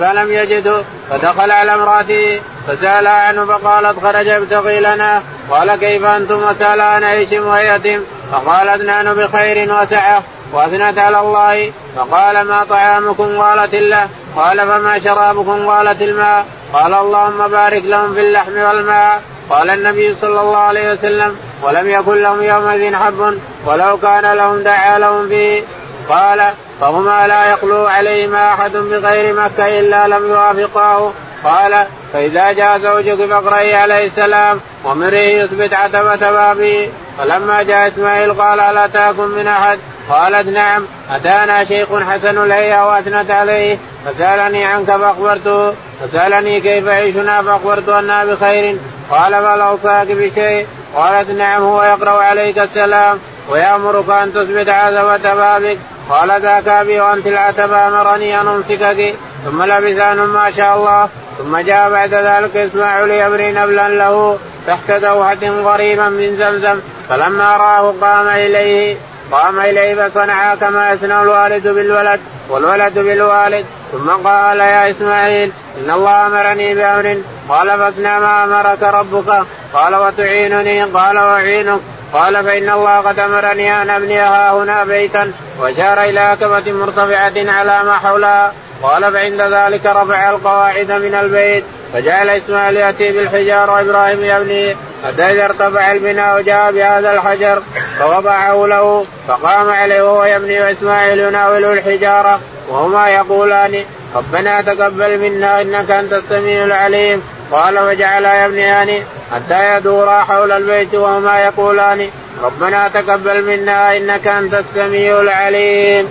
فلم 0.00 0.32
يجدوا 0.32 0.82
فدخل 1.10 1.50
على 1.50 1.74
امراته 1.74 2.40
فسأل 2.68 3.06
عنه 3.06 3.44
فقالت 3.44 4.04
خرج 4.04 4.26
يبتغي 4.26 4.80
لنا. 4.80 5.22
قال 5.50 5.76
كيف 5.76 6.04
أنتم 6.04 6.42
وسأل 6.42 6.80
عن 6.80 7.04
عيش 7.04 7.32
ويتم 7.32 8.00
فقالت 8.32 8.82
نحن 8.82 9.14
بخير 9.14 9.74
وسعه. 9.74 10.22
واثنت 10.52 10.98
على 10.98 11.20
الله 11.20 11.72
فقال 11.96 12.40
ما 12.40 12.64
طعامكم؟ 12.70 13.40
قالت 13.40 13.74
الله. 13.74 14.08
قال 14.36 14.58
فما 14.58 14.98
شرابكم؟ 14.98 15.66
قالت 15.66 16.02
الماء. 16.02 16.46
قال 16.72 16.94
اللهم 16.94 17.48
بارك 17.48 17.82
لهم 17.84 18.14
في 18.14 18.20
اللحم 18.20 18.56
والماء. 18.58 19.22
قال 19.50 19.70
النبي 19.70 20.14
صلى 20.14 20.40
الله 20.40 20.58
عليه 20.58 20.92
وسلم 20.92 21.36
ولم 21.62 21.90
يكن 21.90 22.22
لهم 22.22 22.42
يومئذ 22.42 22.96
حب 22.96 23.38
ولو 23.66 23.96
كان 23.96 24.32
لهم 24.32 24.62
دعا 24.62 24.98
لهم 24.98 25.28
فيه. 25.28 25.62
قال 26.08 26.50
فهما 26.80 27.26
لا 27.26 27.52
يخلو 27.52 27.86
عليهما 27.86 28.54
أحد 28.54 28.72
بغير 28.72 29.34
مكة 29.34 29.80
إلا 29.80 30.08
لم 30.08 30.28
يوافقاه. 30.28 31.12
قال 31.44 31.86
فإذا 32.12 32.52
جاء 32.52 32.78
زوجك 32.78 33.26
فاقرئي 33.26 33.74
عليه 33.74 34.06
السلام 34.06 34.60
ومره 34.84 35.16
يثبت 35.16 35.72
عتبة 35.72 36.30
بابه 36.30 36.88
فلما 37.18 37.62
جاء 37.62 37.88
إسماعيل 37.88 38.32
قال 38.32 38.60
ألا 38.60 38.86
تاكن 38.86 39.28
من 39.28 39.46
أحد؟ 39.46 39.78
قالت 40.08 40.48
نعم 40.48 40.86
أتانا 41.10 41.64
شيخ 41.64 41.88
حسن 41.94 42.42
الهيئه 42.42 42.88
واثنت 42.88 43.30
عليه 43.30 43.78
فسألني 44.06 44.64
عنك 44.64 44.86
فاخبرته 44.86 45.74
فسألني 46.00 46.60
كيف 46.60 46.88
عيشنا 46.88 47.42
فأخبرت 47.42 47.88
أنا 47.88 48.24
بخير. 48.24 48.76
قال 49.10 49.32
فلا 49.32 49.64
أوصاك 49.64 50.06
بشيء؟ 50.06 50.66
قالت 50.94 51.30
نعم 51.30 51.62
هو 51.62 51.82
يقرأ 51.82 52.22
عليك 52.22 52.58
السلام 52.58 53.18
ويأمرك 53.48 54.08
أن 54.08 54.32
تثبت 54.32 54.68
عزبة 54.68 55.34
بابك. 55.34 55.78
قال 56.10 56.40
ذاك 56.40 56.68
أبي 56.68 57.00
وأنت 57.00 57.26
العتبة 57.26 57.88
امرني 57.88 58.40
ان 58.40 58.48
امسكك 58.48 59.14
ثم 59.44 59.62
لبث 59.62 60.02
ما 60.16 60.50
شاء 60.56 60.76
الله. 60.76 61.08
ثم 61.38 61.58
جاء 61.58 61.90
بعد 61.90 62.14
ذلك 62.14 62.56
اسماعيل 62.56 63.10
يبري 63.10 63.52
نبلا 63.52 63.88
له 63.88 64.38
تحت 64.66 64.90
دوحة 64.90 65.72
قريبا 65.72 66.08
من 66.08 66.36
زمزم 66.36 66.80
فلما 67.08 67.56
رآه 67.56 67.94
قام 68.00 68.28
إليه. 68.28 68.96
قام 69.32 69.60
إليه 69.60 70.08
فصنع 70.08 70.54
كما 70.54 70.92
يصنع 70.92 71.22
الوالد 71.22 71.68
بالولد 71.68 72.20
والولد 72.48 72.98
بالوالد. 72.98 73.64
ثم 73.92 74.10
قال 74.10 74.60
يا 74.60 74.90
إسماعيل 74.90 75.52
إن 75.78 75.90
الله 75.90 76.26
أمرني 76.26 76.74
بأمر. 76.74 77.16
قال 77.48 77.68
فاصنع 77.78 78.18
ما 78.18 78.44
أمرك 78.44 78.82
ربك. 78.82 79.46
قال 79.74 79.94
وتعينني. 79.94 80.82
قال 80.82 81.18
واعينك 81.18 81.80
قال 82.12 82.44
فإن 82.44 82.70
الله 82.70 82.96
قد 82.96 83.18
أمرني 83.18 83.82
أن 83.82 83.90
أبني 83.90 84.18
ها 84.18 84.52
هنا 84.52 84.84
بيتا. 84.84 85.32
واشار 85.58 86.02
إلى 86.02 86.36
كبة 86.40 86.72
مرتفعة 86.72 87.32
على 87.36 87.80
ما 87.84 87.94
حولها. 88.02 88.52
قال 88.82 89.12
فعند 89.12 89.40
ذلك 89.40 89.86
رفع 89.86 90.30
القواعد 90.30 90.92
من 90.92 91.14
البيت 91.14 91.64
فجعل 91.94 92.28
إسماعيل 92.28 92.76
يأتي 92.76 93.12
بالحجار 93.12 93.70
وإبراهيم 93.70 94.24
يبني 94.24 94.76
حتى 95.06 95.22
إذا 95.22 95.44
ارتفع 95.44 95.92
البناء 95.92 96.38
وجاء 96.38 96.72
بهذا 96.72 97.12
الحجر 97.12 97.62
فوضعه 97.98 98.66
له 98.66 99.04
فقام 99.28 99.70
عليه 99.70 100.02
وهو 100.02 100.24
يبني 100.24 100.60
وإسماعيل 100.60 101.18
يناوله 101.18 101.72
الحجارة 101.72 102.40
وهما 102.68 103.08
يقولان 103.08 103.84
ربنا 104.14 104.60
تقبل 104.60 105.18
منا 105.18 105.60
إنك 105.60 105.90
أنت 105.90 106.12
السميع 106.12 106.64
العليم 106.64 107.22
قال 107.52 107.78
وجعلا 107.78 108.44
يبنيان 108.46 109.02
حتى 109.34 109.76
يدورا 109.76 110.20
حول 110.20 110.52
البيت 110.52 110.94
وهما 110.94 111.44
يقولان 111.44 112.08
ربنا 112.42 112.88
تقبل 112.88 113.42
منا 113.42 113.96
إنك 113.96 114.26
أنت 114.26 114.54
السميع 114.54 115.20
العليم. 115.20 116.08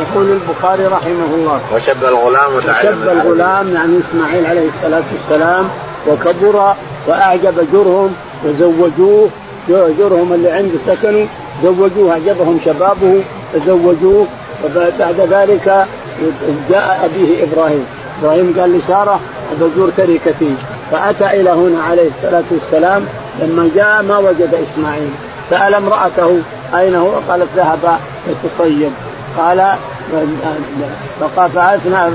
يقول 0.00 0.26
البخاري 0.30 0.86
رحمه 0.86 1.34
الله. 1.34 1.60
وشب 1.74 2.04
الغلام 2.04 2.54
وشب 2.54 3.08
الغلام 3.08 3.74
يعني 3.74 3.98
إسماعيل 3.98 4.46
عليه 4.46 4.68
الصلاة 4.68 5.02
والسلام 5.12 5.68
وكبر 6.08 6.74
وأعجب 7.06 7.66
جرهم 7.72 8.14
وزوجوه 8.44 9.28
جرهم 9.68 10.32
اللي 10.32 10.50
عنده 10.50 10.78
سكنوا 10.86 11.26
زوجوه 11.62 12.12
أعجبهم 12.12 12.60
شبابه 12.64 13.24
فزوجوه 13.52 14.26
وبعد 14.64 15.20
ذلك 15.30 15.86
جاء 16.70 17.04
أبيه 17.04 17.44
إبراهيم. 17.44 17.86
إبراهيم 18.22 18.54
قال 18.60 18.78
لسارة 18.78 19.20
بزور 19.60 19.90
تركتي. 19.96 20.54
فأتى 20.90 21.40
إلى 21.40 21.50
هنا 21.50 21.82
عليه 21.82 22.08
الصلاة 22.08 22.44
والسلام. 22.50 23.06
لما 23.42 23.70
جاء 23.74 24.02
ما 24.02 24.18
وجد 24.18 24.54
إسماعيل. 24.54 25.10
سأل 25.50 25.74
امرأته 25.74 26.40
أين 26.74 26.94
هو؟ 26.94 27.10
قالت 27.28 27.48
ذهب 27.56 27.98
يتصيد 28.26 28.92
قال 29.38 29.74
فقال 31.20 31.50
فأثنى 31.50 32.10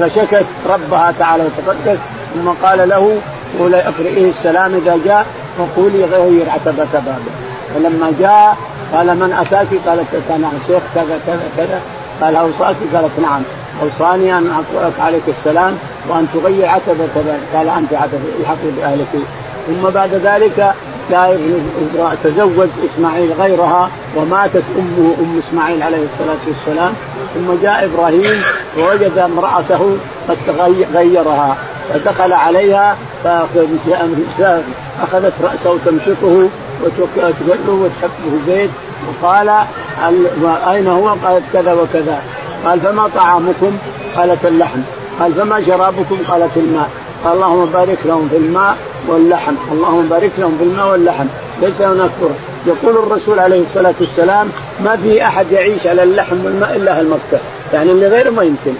فشكت 0.00 0.46
ربها 0.66 1.14
تعالى 1.18 1.42
وتقدس 1.44 1.98
ثم 2.34 2.48
قال 2.66 2.88
له 2.88 3.18
قول 3.58 3.74
أقرئيه 3.74 4.30
السلام 4.30 4.74
إذا 4.74 4.98
جاء 5.04 5.26
وقولي 5.58 6.04
غير 6.04 6.50
عتبة 6.50 6.86
بابه 6.92 7.32
فلما 7.74 8.12
جاء 8.18 8.56
قال 8.92 9.06
من 9.06 9.32
أتاك؟ 9.32 9.66
قالت 9.86 10.14
اتانا 10.14 10.50
شيخ 10.66 10.82
كذا 10.94 11.20
كذا 11.26 11.42
كذا. 11.56 11.80
قال 12.20 12.36
أوصاك؟ 12.36 12.76
قالت 12.94 13.18
نعم. 13.22 13.42
أوصاني 13.82 14.38
أن 14.38 14.50
أقرأك 14.50 15.00
عليك 15.00 15.22
السلام 15.28 15.78
وأن 16.08 16.26
تغير 16.34 16.68
عتبة 16.68 17.06
بابك 17.14 17.40
قال 17.54 17.68
أنت 17.68 17.94
عتبة 17.94 18.28
الحقي 18.40 18.70
بأهلك. 18.76 19.08
ثم 19.66 19.90
بعد 19.90 20.14
ذلك 20.14 20.74
جاء 21.10 21.40
تزوج 22.24 22.68
إسماعيل 22.84 23.32
غيرها 23.32 23.90
وماتت 24.16 24.64
أمه 24.78 25.14
أم 25.18 25.40
إسماعيل 25.48 25.82
عليه 25.82 26.06
الصلاة 26.12 26.38
والسلام 26.46 26.92
ثم 27.34 27.62
جاء 27.62 27.84
إبراهيم 27.84 28.42
ووجد 28.78 29.18
امرأته 29.18 29.96
قد 30.28 30.36
غيرها 30.94 31.56
فدخل 31.94 32.32
عليها 32.32 32.96
أخذت 35.02 35.32
رأسه 35.42 35.78
تمشطه 35.84 36.48
وتقله 36.82 37.68
وتحطه 37.68 38.24
في 38.30 38.52
البيت 38.52 38.70
وقال 39.08 39.48
أين 40.70 40.86
هو؟ 40.86 41.08
قالت 41.08 41.42
كذا 41.52 41.72
وكذا 41.72 42.22
قال 42.64 42.80
فما 42.80 43.10
طعامكم؟ 43.16 43.78
قالت 44.16 44.44
اللحم 44.44 44.80
قال 45.20 45.32
فما 45.32 45.62
شرابكم؟ 45.62 46.18
قالت 46.28 46.56
الماء 46.56 46.90
قال 47.24 47.32
اللهم 47.32 47.66
بارك 47.66 47.98
لهم 48.04 48.28
في 48.28 48.36
الماء 48.36 48.76
واللحم 49.08 49.54
اللهم 49.72 50.08
بارك 50.08 50.30
لهم 50.38 50.56
في 50.58 50.64
الماء 50.64 50.88
واللحم 50.90 51.26
ليس 51.62 51.80
هناك 51.80 52.10
فرق. 52.20 52.36
يقول 52.66 52.96
الرسول 52.96 53.38
عليه 53.38 53.62
الصلاة 53.62 53.94
والسلام 54.00 54.48
ما 54.84 54.96
في 54.96 55.22
أحد 55.22 55.52
يعيش 55.52 55.86
على 55.86 56.02
اللحم 56.02 56.44
والماء 56.44 56.76
إلا 56.76 56.92
أهل 56.98 57.06
مكة. 57.06 57.42
يعني 57.72 57.90
اللي 57.90 58.08
غيره 58.08 58.30
ما 58.30 58.42
يمكن. 58.42 58.72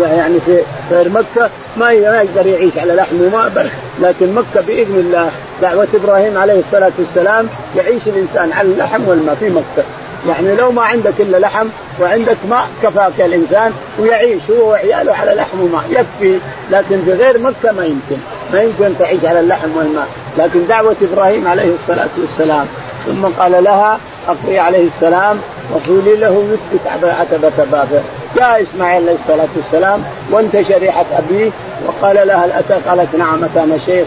يعني 0.00 0.40
في 0.46 0.62
غير 0.90 1.08
مكة 1.08 1.50
ما 1.76 1.92
يقدر 1.92 2.46
يعيش 2.46 2.78
على 2.78 2.94
لحم 2.94 3.22
وماء 3.22 3.70
لكن 4.00 4.34
مكة 4.34 4.66
بإذن 4.66 4.94
الله 4.94 5.30
دعوة 5.62 5.88
إبراهيم 5.94 6.38
عليه 6.38 6.60
الصلاة 6.60 6.92
والسلام 6.98 7.48
يعيش 7.76 8.02
الإنسان 8.06 8.52
على 8.52 8.68
اللحم 8.68 9.08
والماء 9.08 9.34
في 9.34 9.50
مكة. 9.50 9.84
يعني 10.28 10.54
لو 10.56 10.70
ما 10.70 10.82
عندك 10.82 11.14
إلا 11.20 11.36
لحم 11.36 11.66
وعندك 12.00 12.36
ماء 12.50 12.68
كفاك 12.82 13.20
الإنسان 13.20 13.72
ويعيش 13.98 14.42
هو 14.50 14.70
وعياله 14.70 15.14
على 15.14 15.34
لحم 15.34 15.60
وماء. 15.60 15.84
يكفي. 15.90 16.38
لكن 16.70 17.02
في 17.04 17.12
غير 17.12 17.38
مكة 17.38 17.72
ما 17.72 17.84
يمكن. 17.84 18.16
ما 18.52 18.62
يمكن 18.62 18.98
تعيش 18.98 19.24
على 19.24 19.40
اللحم 19.40 19.68
والماء. 19.76 20.06
لكن 20.38 20.66
دعوة 20.66 20.96
إبراهيم 21.02 21.48
عليه 21.48 21.74
الصلاة 21.74 22.08
والسلام 22.18 22.66
ثم 23.06 23.24
قال 23.38 23.64
لها 23.64 23.98
أقضي 24.28 24.58
عليه 24.58 24.86
السلام 24.86 25.36
وقولي 25.72 26.16
له 26.16 26.44
يثبت 26.52 27.04
عتبة 27.20 27.64
بابه. 27.72 28.00
جاء 28.36 28.62
إسماعيل 28.62 29.02
عليه 29.02 29.16
الصلاة 29.22 29.48
والسلام 29.56 30.02
وانتشر 30.30 30.78
ريحه 30.78 31.04
ابيه 31.18 31.50
وقال 31.86 32.26
لها 32.28 32.44
هل 32.44 32.52
اتى 32.52 32.88
قالت 32.88 33.14
نعم 33.14 33.44
اتانا 33.44 33.78
شيخ 33.86 34.06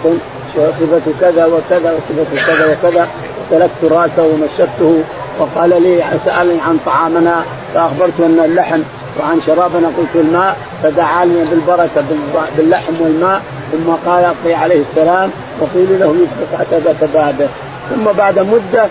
وصفة 0.55 1.01
كذا 1.21 1.45
وكذا 1.45 1.91
وصفة 1.93 2.45
كذا 2.47 2.77
وكذا. 2.83 3.07
سلكت 3.49 3.83
رأسه 3.83 4.23
ومشته 4.23 5.03
وقال 5.39 5.69
لي 5.83 6.03
سألني 6.25 6.61
عن 6.61 6.77
طعامنا 6.85 7.43
فاخبرته 7.73 8.25
أن 8.25 8.39
اللحم 8.45 8.81
وعن 9.19 9.41
شرابنا 9.47 9.87
قلت 9.87 10.15
الماء 10.15 10.57
فدعا 10.83 11.25
لي 11.25 11.45
بالبركه 11.51 12.03
باللحم 12.57 12.93
والماء. 12.99 13.41
ثم 13.71 13.91
قال 14.05 14.33
عليه 14.45 14.81
السلام 14.81 15.29
وقيل 15.59 15.99
له 15.99 16.15
يثبت 16.15 16.59
عتبة 16.59 17.07
بابه 17.13 17.47
ثم 17.89 18.11
بعد 18.17 18.39
مدة 18.39 18.87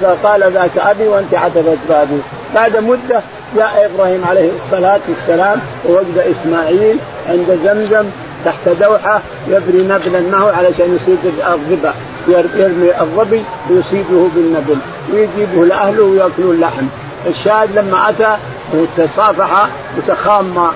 فقال 0.00 0.52
ذاك 0.52 0.78
أبي 0.78 1.08
وأنت 1.08 1.34
عتبة 1.34 1.76
بابي. 1.88 2.20
بعد 2.54 2.76
مدة 2.76 3.20
جاء 3.56 3.90
إبراهيم 3.94 4.24
عليه 4.28 4.50
الصلاة 4.64 5.00
والسلام 5.08 5.60
ووجد 5.88 6.18
إسماعيل 6.18 6.96
عند 7.28 7.58
زمزم 7.64 8.04
تحت 8.44 8.68
دوحة 8.80 9.20
يبري 9.48 9.82
نبلا 9.82 10.20
معه 10.20 10.52
علشان 10.52 10.98
يصيد 11.02 11.18
الظبا 11.52 11.94
يرمي 12.28 13.00
الظبي 13.00 13.42
ويصيبه 13.70 14.28
بالنبل. 14.34 14.76
ويجيبه 15.12 15.66
لأهله 15.66 16.02
ويأكلون 16.02 16.54
اللحم 16.54 16.86
الشاهد 17.26 17.78
لما 17.78 18.10
أتى 18.10 18.36
وتصافح 18.74 19.68
وتخام 19.98 20.68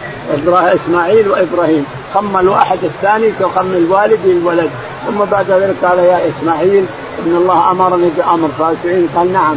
إسماعيل 0.54 1.28
وإبراهيم. 1.28 1.86
خم 2.14 2.36
الواحد 2.36 2.78
الثاني 2.84 3.30
كخم 3.40 3.72
الوالد 3.72 4.20
للولد 4.24 4.70
ثم 5.06 5.24
بعد 5.32 5.50
ذلك 5.50 5.76
قال 5.84 5.98
يا 5.98 6.20
إسماعيل 6.28 6.84
إن 7.26 7.36
الله 7.36 7.70
أمرني 7.70 8.10
بأمر 8.16 8.48
قال 8.58 8.76
قال 9.16 9.32
نعم 9.32 9.56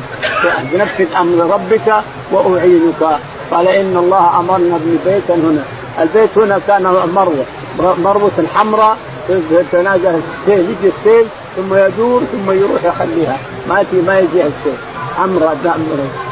بنفذ 0.73 1.05
أمر 1.19 1.53
ربك 1.53 2.03
وأعينك. 2.31 3.19
قال 3.51 3.67
إن 3.67 3.97
الله 3.97 4.39
أمرنا 4.39 4.75
ابن 4.75 4.97
بيتا 5.05 5.35
هنا. 5.35 5.63
البيت 6.01 6.37
هنا 6.37 6.59
كان 6.67 6.83
مروة 7.15 7.45
مروة 7.77 8.31
حمراء 8.55 8.97
تتنازل 9.27 10.21
السيل 10.41 10.59
يجي 10.59 10.93
السيل 10.97 11.25
ثم 11.55 11.75
يدور 11.75 12.21
ثم 12.31 12.51
يروح 12.51 12.83
يخليها. 12.83 13.37
ما 13.69 13.79
يجي 13.79 14.01
ما 14.07 14.19
يجي 14.19 14.41
السيل. 14.41 14.77
حمراء 15.17 15.57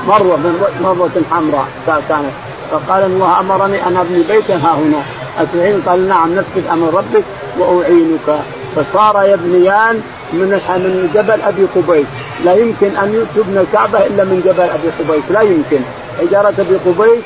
مروة. 0.08 0.40
مروة 0.82 1.12
حمراء 1.32 1.68
كانت 1.88 2.32
فقال 2.72 3.04
الله 3.04 3.40
أمرني 3.40 3.88
ان 3.88 3.98
ابني 3.98 4.24
بيتا 4.30 4.56
ها 4.56 4.74
هنا. 4.74 5.04
اتعين 5.39 5.82
قال 5.86 6.08
نعم 6.08 6.36
نفذ 6.36 6.67
أمر 6.71 6.93
ربك 6.93 7.24
وأعينك. 7.60 8.39
فصار 8.76 9.24
يبنيان 9.26 10.02
من 10.34 10.50
من 10.50 11.12
جبل 11.15 11.41
أبي 11.41 11.65
قبيس. 11.76 12.06
لا 12.45 12.54
يمكن 12.54 12.88
أن 12.88 13.28
تبنى 13.36 13.62
الكعبة 13.62 14.06
إلا 14.06 14.24
من 14.24 14.41
جبل 14.45 14.69
أبي 14.78 14.89
قبيس. 15.00 15.32
لا 15.32 15.41
يمكن. 15.41 15.80
حجارة 16.19 16.54
أبي 16.60 16.76
قبيس 16.86 17.24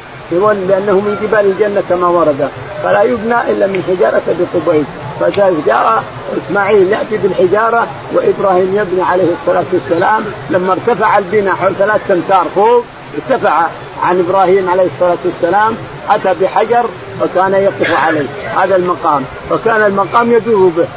لأنه 0.70 0.94
من 0.94 1.18
جبال 1.22 1.46
الجنة 1.46 1.84
كما 1.90 2.08
ورد. 2.08 2.50
فلا 2.84 3.02
يبنى 3.04 3.52
إلا 3.52 3.68
من 3.68 3.84
حجارة 3.88 4.22
أبي 4.30 4.46
قبيس. 4.54 4.86
فجاء 5.20 6.04
إسماعيل 6.38 6.88
يأتي 6.92 7.18
بالحجارة 7.18 7.88
وإبراهيم 8.14 8.76
يبني 8.76 9.02
عليه 9.02 9.32
الصلاة 9.42 9.66
والسلام. 9.74 10.22
لما 10.50 10.74
ارتفع 10.74 11.18
البناء 11.18 11.56
حول 11.56 11.76
ثلاث 11.76 12.12
أمتار 12.12 12.46
فوق 12.56 12.84
ارتفع 13.18 13.68
عن 14.04 14.20
إبراهيم 14.20 14.70
عليه 14.70 14.88
الصلاة 14.96 15.18
والسلام. 15.26 15.76
أتى 16.10 16.34
بحجر 16.42 16.86
وكان 17.22 17.54
يقف 17.54 18.06
عليه. 18.06 18.28
هذا 18.58 18.76
المقام. 18.76 19.24
وكان 19.52 19.86
المقام 19.86 20.32
يدور 20.32 20.72
به. 20.78 20.88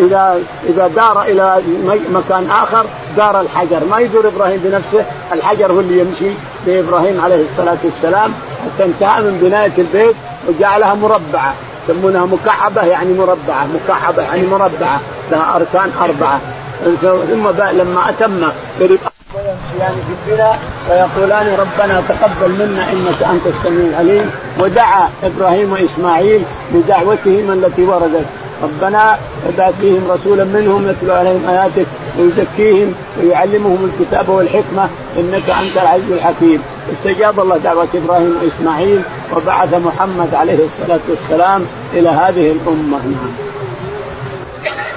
إذا 0.00 0.38
إذا 0.68 0.86
دار 0.86 1.22
إلى 1.22 1.62
مكان 2.12 2.50
آخر 2.50 2.84
دار 3.16 3.40
الحجر. 3.40 3.80
ما 3.90 3.98
يدور 3.98 4.28
إبراهيم 4.28 4.60
بنفسه. 4.64 5.04
الحجر 5.32 5.72
هو 5.72 5.80
اللي 5.80 6.00
يمشي 6.00 6.34
بابراهيم 6.66 7.20
عليه 7.20 7.44
الصلاة 7.50 7.78
والسلام. 7.84 8.32
حتى 8.64 8.84
انتهى 8.84 9.22
من 9.22 9.38
بناية 9.42 9.72
البيت 9.78 10.16
وجعلها 10.48 10.94
مربعة. 10.94 11.54
يسمونها 11.88 12.26
مكعبة 12.26 12.82
يعني 12.82 13.12
مربعة. 13.14 13.66
مكعبة 13.74 14.22
يعني 14.22 14.46
مربعة. 14.46 15.00
لها 15.30 15.56
أركان 15.56 15.92
أربعة. 16.02 16.40
ثم 17.02 17.48
لما 17.78 18.10
أتم 18.10 18.48
ويمشيان 19.34 19.94
في 20.06 20.12
البناء 20.32 20.58
ويقولان 20.90 21.46
ربنا 21.46 22.02
تقبل 22.08 22.52
منا 22.52 22.92
إنك 22.92 23.22
أنت 23.22 23.46
السميع 23.46 23.86
العليم. 23.88 24.30
ودعا 24.60 25.08
إبراهيم 25.24 25.72
وإسماعيل 25.72 26.42
بدعوتهم 26.74 27.50
التي 27.52 27.84
وردت. 27.84 28.24
ربنا 28.62 29.18
فيهم 29.80 30.10
رسولا 30.10 30.44
منهم 30.44 30.88
يتلو 30.88 31.14
عليهم 31.14 31.48
آياتك 31.48 31.86
ويزكيهم 32.18 32.94
ويعلمهم 33.20 33.90
الكتاب 33.90 34.28
والحكمة 34.28 34.88
إنك 35.18 35.50
أنت 35.50 35.76
العزيز 35.76 36.12
الحكيم. 36.12 36.62
استجاب 36.92 37.40
الله 37.40 37.56
دعوة 37.58 37.88
إبراهيم 37.94 38.36
وإسماعيل 38.42 39.02
وبعث 39.36 39.74
محمد 39.74 40.34
عليه 40.34 40.58
الصلاة 40.64 41.00
والسلام 41.08 41.66
إلى 41.94 42.08
هذه 42.08 42.52
الأمة. 42.52 43.00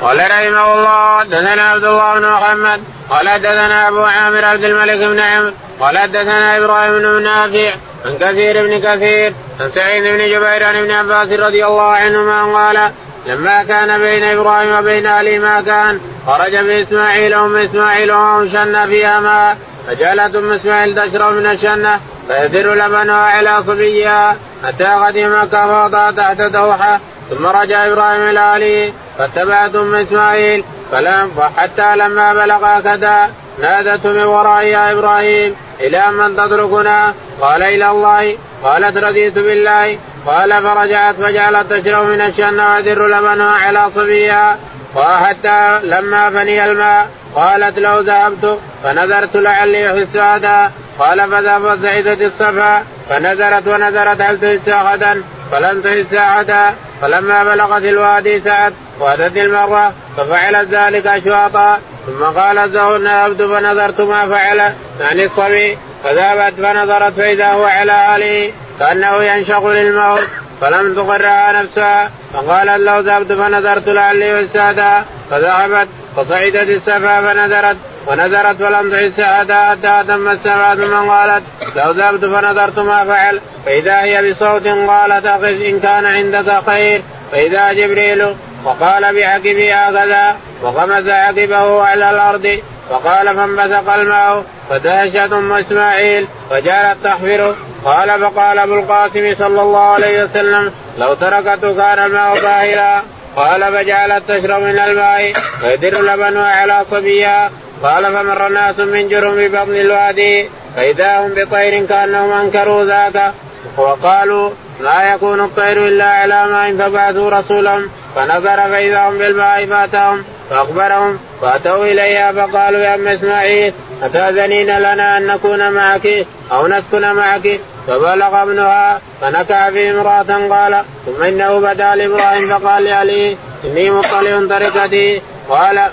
قال 0.01 0.17
رحمه 0.17 0.73
الله 0.73 1.19
حدثنا 1.19 1.61
عبد 1.61 1.83
الله 1.83 2.19
بن 2.19 2.29
محمد. 2.29 2.81
قال 3.09 3.29
حدثنا 3.29 3.87
أبو 3.87 4.03
عامر 4.03 4.45
عبد 4.45 4.63
الملك 4.63 4.97
بن 4.97 5.19
عمرو. 5.19 5.51
قال 5.79 5.97
حدثنا 5.97 6.57
إبراهيم 6.57 6.99
بن 6.99 7.23
نافع 7.23 7.71
عن 8.05 8.17
كثير 8.17 8.67
بن 8.67 8.79
كثير 8.79 9.33
عن 9.59 9.71
سعيد 9.75 10.03
بن 10.03 10.17
جبير 10.17 10.63
عن 10.63 10.75
ابن 10.75 10.91
عباس 10.91 11.39
رضي 11.39 11.65
الله 11.65 11.91
عنهما 11.91 12.57
قال 12.57 12.91
لما 13.25 13.63
كان 13.63 13.99
بين 13.99 14.23
إبراهيم 14.23 14.79
وبين 14.79 15.05
علي 15.05 15.39
ما 15.39 15.61
كان 15.61 15.99
خرج 16.27 16.55
باسماعيل 16.55 17.33
ام 17.33 17.55
إسماعيل 17.55 18.11
وهم 18.11 18.49
شن 18.49 18.85
فيها 18.85 19.19
ماء 19.19 19.57
فجعلت 19.87 20.35
أم 20.35 20.51
إسماعيل 20.51 20.95
تشرب 20.95 21.33
من 21.33 21.45
الشنة 21.45 21.99
فيدر 22.27 22.73
لبنها 22.73 23.15
على 23.15 23.63
صبيها 23.67 24.35
حتى 24.67 24.83
قدم 24.83 25.41
مكه 25.41 26.11
تحت 26.11 26.41
دوحة 26.41 26.99
ثم 27.29 27.45
رجع 27.45 27.87
إبراهيم 27.87 28.21
إلى 28.21 28.39
أهله 28.39 28.93
فاتبعت 29.17 29.75
ام 29.75 29.95
إسماعيل 29.95 30.63
فلم 30.91 31.31
حتى 31.57 31.95
لما 31.95 32.33
بلغ 32.33 32.79
كذا 32.79 33.29
نادته 33.61 34.09
من 34.09 34.23
ورائي 34.23 34.69
يا 34.69 34.91
إبراهيم 34.91 35.55
إلى 35.79 36.11
من 36.11 36.35
تتركنا؟ 36.35 37.13
قال 37.41 37.63
إلى 37.63 37.89
الله 37.89 38.37
قالت 38.63 38.97
رضيت 38.97 39.39
بالله 39.39 39.97
قال 40.25 40.63
فرجعت 40.63 41.15
فجعلت 41.15 41.73
تشرب 41.73 42.05
من 42.07 42.21
الشن 42.21 42.59
وادر 42.59 43.07
لبنها 43.07 43.51
على 43.51 43.89
صبيها 43.95 44.57
وحتى 44.95 45.79
لما 45.83 46.29
فني 46.29 46.65
الماء 46.65 47.07
قالت 47.35 47.79
لو 47.79 47.99
ذهبت 47.99 48.59
فنذرت 48.83 49.35
لعلي 49.35 49.87
احس 49.87 50.15
هذا 50.15 50.71
قال 50.99 51.31
فذهب 51.31 51.79
سعيدة 51.81 52.25
الصفا 52.25 52.83
فنزلت 53.09 53.67
ونزلت 53.67 54.21
هل 54.21 54.39
تحس 54.39 54.69
غدا 54.69 55.23
فلم 55.51 55.81
تحس 55.81 56.13
أحدا. 56.13 56.73
فلما 57.01 57.43
بلغت 57.43 57.83
الوادي 57.83 58.41
سعت 58.41 58.73
وأتت 58.99 59.37
المره 59.37 59.93
ففعلت 60.17 60.69
ذلك 60.69 61.07
أشواطا. 61.07 61.79
ثم 62.05 62.23
قالت 62.23 62.73
زهرنا 62.73 63.11
عبد 63.11 63.45
فنظرت 63.45 64.01
ما 64.01 64.25
فعل 64.25 64.73
يعني 64.99 65.25
الصبي. 65.25 65.77
فذهبت 66.03 66.53
فنظرت 66.53 67.13
فإذا 67.13 67.47
هو 67.47 67.65
على 67.65 68.15
اله 68.15 68.51
كأنه 68.79 69.23
ينشق 69.23 69.67
للموت. 69.67 70.27
فلم 70.61 70.95
تقرها 70.95 71.61
نفسها. 71.61 72.11
فقالت 72.33 72.81
لو 72.81 72.99
ذهبت 72.99 73.31
فنظرت 73.31 73.89
لعلي 73.89 74.33
والسادة 74.33 75.03
فذهبت 75.29 75.87
فصعدت 76.15 76.69
السفا 76.69 77.21
فنذرت 77.21 77.77
ونذرت 78.07 78.55
فلم 78.55 78.91
تحس 78.91 79.21
حتى 79.21 80.03
تم 80.07 80.29
السماء 80.29 80.75
ثم 80.75 81.09
قالت 81.09 81.43
لو 81.75 81.91
ذهبت 81.91 82.25
فنظرت 82.25 82.79
ما 82.79 83.03
فعل. 83.03 83.41
فإذا 83.65 84.01
هي 84.01 84.29
بصوت 84.29 84.67
قالت 84.67 85.25
أقف 85.25 85.43
إن 85.43 85.79
كان 85.79 86.05
عندك 86.05 86.63
خير. 86.65 87.01
فإذا 87.31 87.73
جبريل 87.73 88.35
وقال 88.63 89.15
بعقبه 89.15 89.73
هكذا. 89.73 90.35
وغمز 90.61 91.09
عقبه 91.09 91.83
على 91.83 92.09
الأرض. 92.09 92.59
فقال 92.89 93.35
فانبثق 93.35 93.93
الماء. 93.93 94.43
فدهشت 94.69 95.33
أم 95.33 95.53
إسماعيل. 95.53 96.27
فجعلت 96.49 96.97
تحفره 97.03 97.55
قال 97.85 98.19
فقال 98.21 98.59
أبو 98.59 98.73
القاسم 98.73 99.35
صلى 99.35 99.61
الله 99.61 99.87
عليه 99.93 100.23
وسلم 100.23 100.71
لو 100.97 101.13
تركته 101.13 101.75
كان 101.75 101.99
الماء 101.99 102.41
طاهرا. 102.41 103.03
قال 103.35 103.71
فجعلت 103.71 104.23
تشرب 104.31 104.61
من 104.61 104.79
الماء. 104.79 105.33
فيدر 105.61 106.01
لبنها 106.01 106.47
على 106.47 106.85
صبيها. 106.91 107.51
قال 107.83 108.13
فمر 108.13 108.47
ناس 108.47 108.79
من 108.79 109.09
جرم 109.09 109.35
ببطن 109.35 109.75
الوادي 109.75 110.49
فإذا 110.75 111.19
هم 111.19 111.29
بطير 111.29 111.85
كأنهم 111.85 112.31
أنكروا 112.31 112.85
ذاك 112.85 113.33
وقالوا 113.77 114.49
لا 114.81 115.13
يكون 115.13 115.39
الطير 115.39 115.87
إلا 115.87 116.05
على 116.05 116.47
ماء 116.47 116.75
فبعثوا 116.75 117.29
رسولهم 117.29 117.89
فنظر 118.15 118.55
فإذا 118.55 119.09
هم 119.09 119.17
بالماء 119.17 119.65
فأتاهم 119.65 120.23
فأخبرهم 120.49 121.19
فأتوا 121.41 121.85
إليها 121.85 122.31
فقالوا 122.31 122.79
يا 122.79 122.95
أم 122.95 123.07
إسماعيل 123.07 123.73
أتأذنين 124.03 124.77
لنا 124.79 125.17
أن 125.17 125.27
نكون 125.27 125.71
معك 125.71 126.25
أو 126.51 126.67
نسكن 126.67 127.13
معك؟ 127.13 127.59
فبلغ 127.87 128.43
ابنها 128.43 129.01
فنكع 129.21 129.69
في 129.69 129.91
امرأة 129.91 130.47
قال 130.49 130.83
ثم 131.05 131.23
إنه 131.23 131.59
بدا 131.59 131.95
لإبراهيم 131.95 132.59
فقال 132.59 132.83
لعلي 132.83 133.37
إني 133.63 133.89
مطلع 133.89 134.47
طريقتي 134.49 135.21
قال 135.49 135.89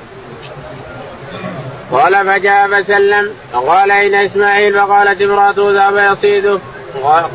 قال 1.92 2.26
فجاء 2.26 2.68
فسلم 2.68 3.30
فقال 3.52 3.90
أين 3.90 4.14
إسماعيل 4.14 4.74
فقالت 4.74 5.22
امرأته 5.22 5.70
ذهب 5.70 6.12
يصيده 6.12 6.58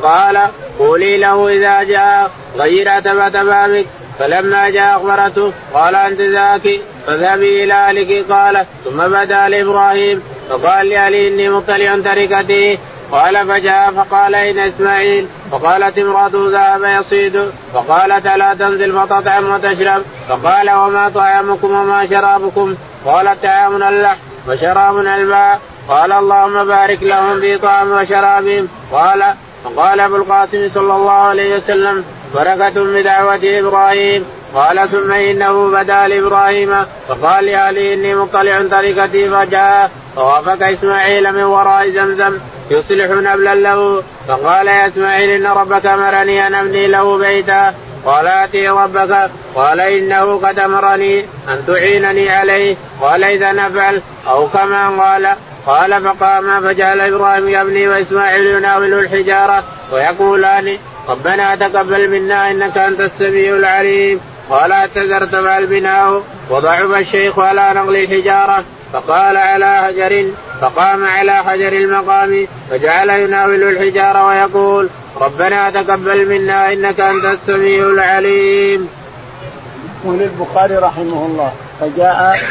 قال 0.04 0.48
قولي 0.80 1.18
له 1.18 1.48
إذا 1.50 1.84
جاء 1.84 2.32
غير 2.58 2.90
عتبة 2.90 3.44
بابك. 3.44 3.86
فلما 4.20 4.70
جاء 4.70 4.98
أخبرته 4.98 5.54
قال 5.74 5.96
أنت 5.96 6.22
ذاك 6.22 6.80
فذهبي 7.08 7.64
إلى 7.64 7.74
أهلك. 7.74 8.32
قال 8.32 8.66
ثم 8.86 8.98
بدا 8.98 9.50
لإبراهيم. 9.50 10.24
فقال 10.50 10.90
لعلي 10.90 11.28
إني 11.28 11.50
مطلع 11.50 11.96
تركتي. 11.96 12.80
قال 13.12 13.48
فجاء 13.48 13.92
فقال 13.92 14.36
أين 14.36 14.60
إسماعيل. 14.60 15.28
فقالت 15.52 15.98
امرأته 15.98 16.50
ذهب 16.50 17.02
يصيد. 17.02 17.52
فقالت 17.74 18.28
ألا 18.28 18.54
تنزل 18.54 18.92
فتطعم 18.92 19.50
وتشرب؟ 19.50 20.02
فقال 20.30 20.72
وما 20.72 21.12
طعامكم 21.16 21.72
وما 21.72 22.08
شرابكم؟ 22.08 22.76
قالت 23.06 23.44
طعامنا 23.44 23.90
اللحم. 23.90 24.27
وشرابنا 24.48 25.16
الماء. 25.16 25.60
قال 25.88 26.12
اللهم 26.12 26.66
بارك 26.68 27.04
لهم 27.04 27.40
في 27.40 27.58
طعام 27.58 27.92
وشرابهم. 27.92 28.68
قال 28.92 29.24
فقال 29.64 30.00
أبو 30.00 30.16
القاسم 30.16 30.70
صلى 30.76 30.96
الله 30.96 31.12
عليه 31.12 31.56
وسلم 31.58 32.04
بركة 32.36 32.84
بدعوة 32.84 33.40
إبراهيم. 33.44 34.26
قال 34.56 34.90
ثم 34.90 35.12
إنه 35.12 35.72
بدا 35.72 36.08
لإبراهيم. 36.08 36.86
فقال 37.08 37.46
لعلي 37.46 37.94
إني 37.94 38.16
مطلع 38.16 38.62
طريقتي. 38.72 39.30
فجاء 39.30 39.92
فوافق 40.16 40.68
إسماعيل 40.68 41.32
من 41.32 41.44
وراء 41.44 41.90
زمزم 41.90 42.38
يصلح 42.72 43.10
نبلا 43.10 43.56
له. 43.56 44.04
فقال 44.28 44.68
يا 44.68 44.88
إسماعيل 44.88 45.30
إن 45.30 45.48
ربك 45.48 45.86
أمرني 45.86 46.48
أن 46.48 46.56
أبني 46.56 46.88
له 46.88 47.18
بيتا. 47.18 47.74
قال 48.08 48.28
آتي 48.28 48.70
ربك 48.70 49.30
قال 49.56 49.80
إنه 49.80 50.38
قد 50.38 50.60
أمرني 50.60 51.20
أن 51.50 51.64
تعينني 51.68 52.30
عليه 52.30 52.76
قال 53.02 53.24
إذا 53.24 53.52
نفعل 53.52 54.02
أو 54.28 54.48
كما 54.48 54.90
قال 54.90 55.36
قال 55.66 56.04
فقام 56.04 56.62
فجعل 56.62 57.02
إبراهيم 57.02 57.50
يبني 57.50 57.88
وإسماعيل 57.88 58.48
يناول 58.48 58.94
الحجارة 58.94 59.64
ويقولان 59.92 60.78
ربنا 61.10 61.56
تقبل 61.56 62.10
منا 62.10 62.52
إنك 62.52 62.78
أنت 62.78 63.00
السميع 63.00 63.56
العليم. 63.56 64.20
قال 64.50 64.72
اعتذرت 64.72 65.36
مع 65.36 65.58
البناء 65.58 66.24
وضعف 66.50 66.98
الشيخ 66.98 67.40
على 67.40 67.72
نقل 67.76 67.96
الحجارة 67.96 68.64
فقال 68.94 69.38
على 69.38 69.78
حجر 69.78 70.26
فقام 70.62 71.06
على 71.06 71.34
حجر 71.34 71.74
المقام 71.74 72.48
فجعل 72.70 73.10
يناول 73.10 73.64
الحجارة 73.64 74.28
ويقول 74.28 74.90
ربنا 75.22 75.70
تقبل 75.70 76.30
منا 76.30 76.74
إنك 76.74 77.00
أنت 77.00 77.26
السميع 77.26 77.84
العليم. 77.84 78.88
يقول 80.06 80.22
البخاري 80.22 80.76
رحمه 80.76 81.26
الله 81.26 81.52
فجاء 81.82 82.42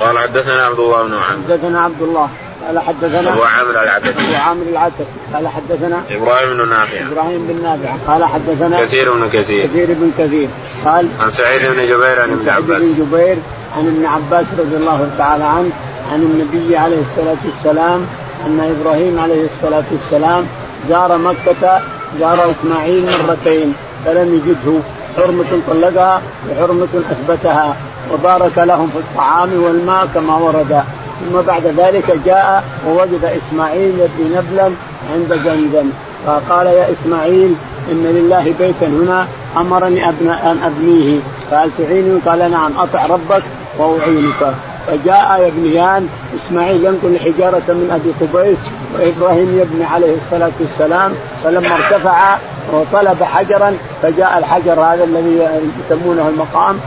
قال 0.00 0.18
حدثنا 0.18 0.62
عبد 0.62 0.78
الله 0.78 1.02
بن 1.02 1.14
عمرو. 1.14 1.42
حدثنا 1.48 1.80
عبد 1.80 2.02
الله 2.02 2.28
قال 2.66 2.78
حدثنا 2.78 3.32
أبو 3.32 3.42
عامر 3.42 3.70
العتكي 3.70 4.28
أبو 4.28 4.36
عامر 4.36 4.62
العتكي 4.62 5.04
قال 5.34 5.48
حدثنا 5.48 6.02
إبراهيم 6.10 6.56
بن 6.56 6.68
نافع. 6.68 7.00
إبراهيم 7.12 7.46
بن 7.46 7.62
نافع 7.62 8.12
قال 8.12 8.24
حدثنا 8.24 8.84
كثير 8.84 9.12
بن 9.12 9.28
كثير. 9.28 9.66
كثير 9.66 9.86
بن 9.86 10.12
كثير 10.18 10.48
قال 10.84 11.08
عن 11.20 11.30
سعيد 11.30 11.62
بن 11.62 11.86
جبير 11.86 12.22
عن 12.22 12.30
ابن 12.30 12.48
عباس 12.48 12.82
بن 12.82 12.92
جبير 12.92 13.36
عن 13.76 13.86
ابن 13.86 14.06
عباس 14.06 14.46
رضي 14.58 14.76
الله 14.76 15.10
تعالى 15.18 15.44
عنه 15.44 15.70
عن 16.12 16.22
النبي 16.22 16.76
عليه 16.76 17.02
الصلاة 17.10 17.36
والسلام 17.44 18.06
أن 18.46 18.76
إبراهيم 18.80 19.18
عليه 19.18 19.44
الصلاة 19.44 19.84
والسلام 19.92 20.46
زار 20.88 21.18
مكة 21.18 21.80
زار 22.20 22.50
إسماعيل 22.50 23.06
مرتين 23.28 23.74
فلم 24.04 24.34
يجده. 24.34 24.78
حرمة 25.16 25.60
طلقها 25.70 26.22
وحرمة 26.50 26.88
أثبتها. 27.10 27.76
وبارك 28.12 28.58
لهم 28.58 28.88
في 28.88 28.98
الطعام 28.98 29.62
والماء 29.62 30.06
كما 30.14 30.36
ورد. 30.36 30.82
ثم 31.20 31.40
بعد 31.40 31.66
ذلك 31.66 32.18
جاء 32.24 32.64
ووجد 32.88 33.24
إسماعيل 33.24 33.92
يبني 34.00 34.36
نبلا 34.36 34.70
عند 35.14 35.40
زمزم 35.44 35.90
فقال 36.26 36.66
يا 36.66 36.92
إسماعيل 36.92 37.54
إن 37.90 38.04
لله 38.04 38.54
بيتا 38.58 38.86
هنا 38.86 39.26
أمرني 39.56 40.08
أبنى 40.08 40.32
أن 40.32 40.58
أبنيه. 40.64 41.20
فهل 41.50 41.70
تعيني؟ 41.78 42.20
قال 42.26 42.50
نعم 42.50 42.72
أطع 42.78 43.06
ربك 43.06 43.42
وأعينك. 43.78 44.54
فجاء 44.86 45.48
يبنيان 45.48 46.08
إسماعيل 46.48 46.84
ينقل 46.84 47.18
حجارة 47.18 47.62
من 47.68 47.90
أبي 47.94 48.12
قبيس 48.20 48.58
وإبراهيم 48.94 49.58
يبني 49.58 49.84
عليه 49.84 50.14
الصلاة 50.16 50.50
والسلام 50.60 51.12
فلما 51.44 51.74
ارتفع 51.74 52.36
وطلب 52.72 53.22
حجرا 53.22 53.76
فجاء 54.02 54.38
الحجر 54.38 54.80
هذا 54.80 55.04
الذي 55.04 55.48
يسمونه 55.84 56.28
المقام 56.28 56.80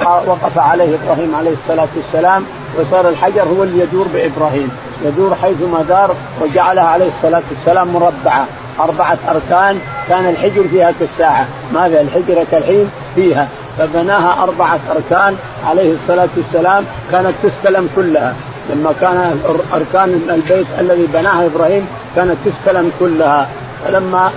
فوقف 0.00 0.58
عليه 0.58 0.96
إبراهيم 1.04 1.34
عليه 1.34 1.50
الصلاة 1.50 1.88
والسلام 1.96 2.44
وصار 2.78 3.08
الحجر 3.08 3.42
هو 3.42 3.62
اللي 3.62 3.82
يدور 3.82 4.06
بإبراهيم. 4.14 4.70
يدور 5.04 5.34
حيثما 5.34 5.84
دار 5.88 6.14
وجعلها 6.40 6.84
عليه 6.84 7.08
الصلاة 7.08 7.42
والسلام 7.50 7.88
مربعة. 7.88 8.46
أربعة 8.80 9.18
أركان 9.28 9.78
كان 10.08 10.28
الحجر 10.28 10.68
فيها 10.68 10.92
كالساعة. 11.00 11.46
ماذا؟ 11.74 12.00
الحجره 12.00 12.46
الحين 12.52 12.90
فيها. 13.14 13.48
فبناها 13.78 14.42
أربعة 14.42 14.78
أركان 14.90 15.36
عليه 15.66 15.94
الصلاة 15.94 16.28
والسلام 16.36 16.84
كانت 17.10 17.34
تستلم 17.42 17.88
كلها. 17.96 18.34
لما 18.74 18.94
كان 19.00 19.40
أركان 19.74 20.20
البيت 20.30 20.66
الذي 20.78 21.06
بناه 21.12 21.46
إبراهيم 21.46 21.86
كانت 22.16 22.36
تستلم 22.44 22.92
كلها. 23.00 23.48
فلما 23.84 24.30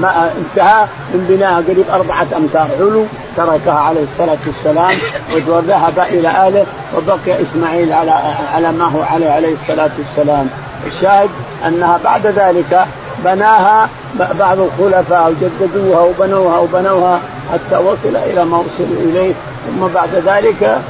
ما 0.00 0.30
انتهى 0.38 0.86
من 1.14 1.26
بناء 1.28 1.62
قريب 1.68 1.84
أربعة 1.92 2.26
أمتار. 2.36 2.68
علو 2.80 3.04
تركها 3.36 3.78
عليه 3.78 4.02
الصلاة 4.12 4.38
والسلام 4.46 4.98
وذهب 5.48 5.98
إلى 5.98 6.28
أهله 6.28 6.66
وبقي 6.96 7.42
إسماعيل 7.42 7.92
على 7.92 8.10
على 8.54 8.72
ما 8.72 8.84
هو 8.84 9.02
عليه 9.02 9.30
عليه 9.30 9.54
الصلاة 9.54 9.90
والسلام. 9.98 10.48
الشاهد 10.86 11.30
أنها 11.66 12.00
بعد 12.04 12.26
ذلك 12.26 12.86
بناها 13.24 13.88
بعض 14.38 14.58
الخلفاء 14.60 15.32
وجددوها 15.32 16.00
وبنوها 16.00 16.58
وبنوها 16.58 17.20
حتى 17.52 17.76
وصل 17.76 18.16
إلى 18.16 18.44
ما 18.44 18.56
وصلوا 18.56 19.00
إليه. 19.00 19.34
ثم 19.66 19.86
بعد 19.94 20.14
ذلك 20.14 20.80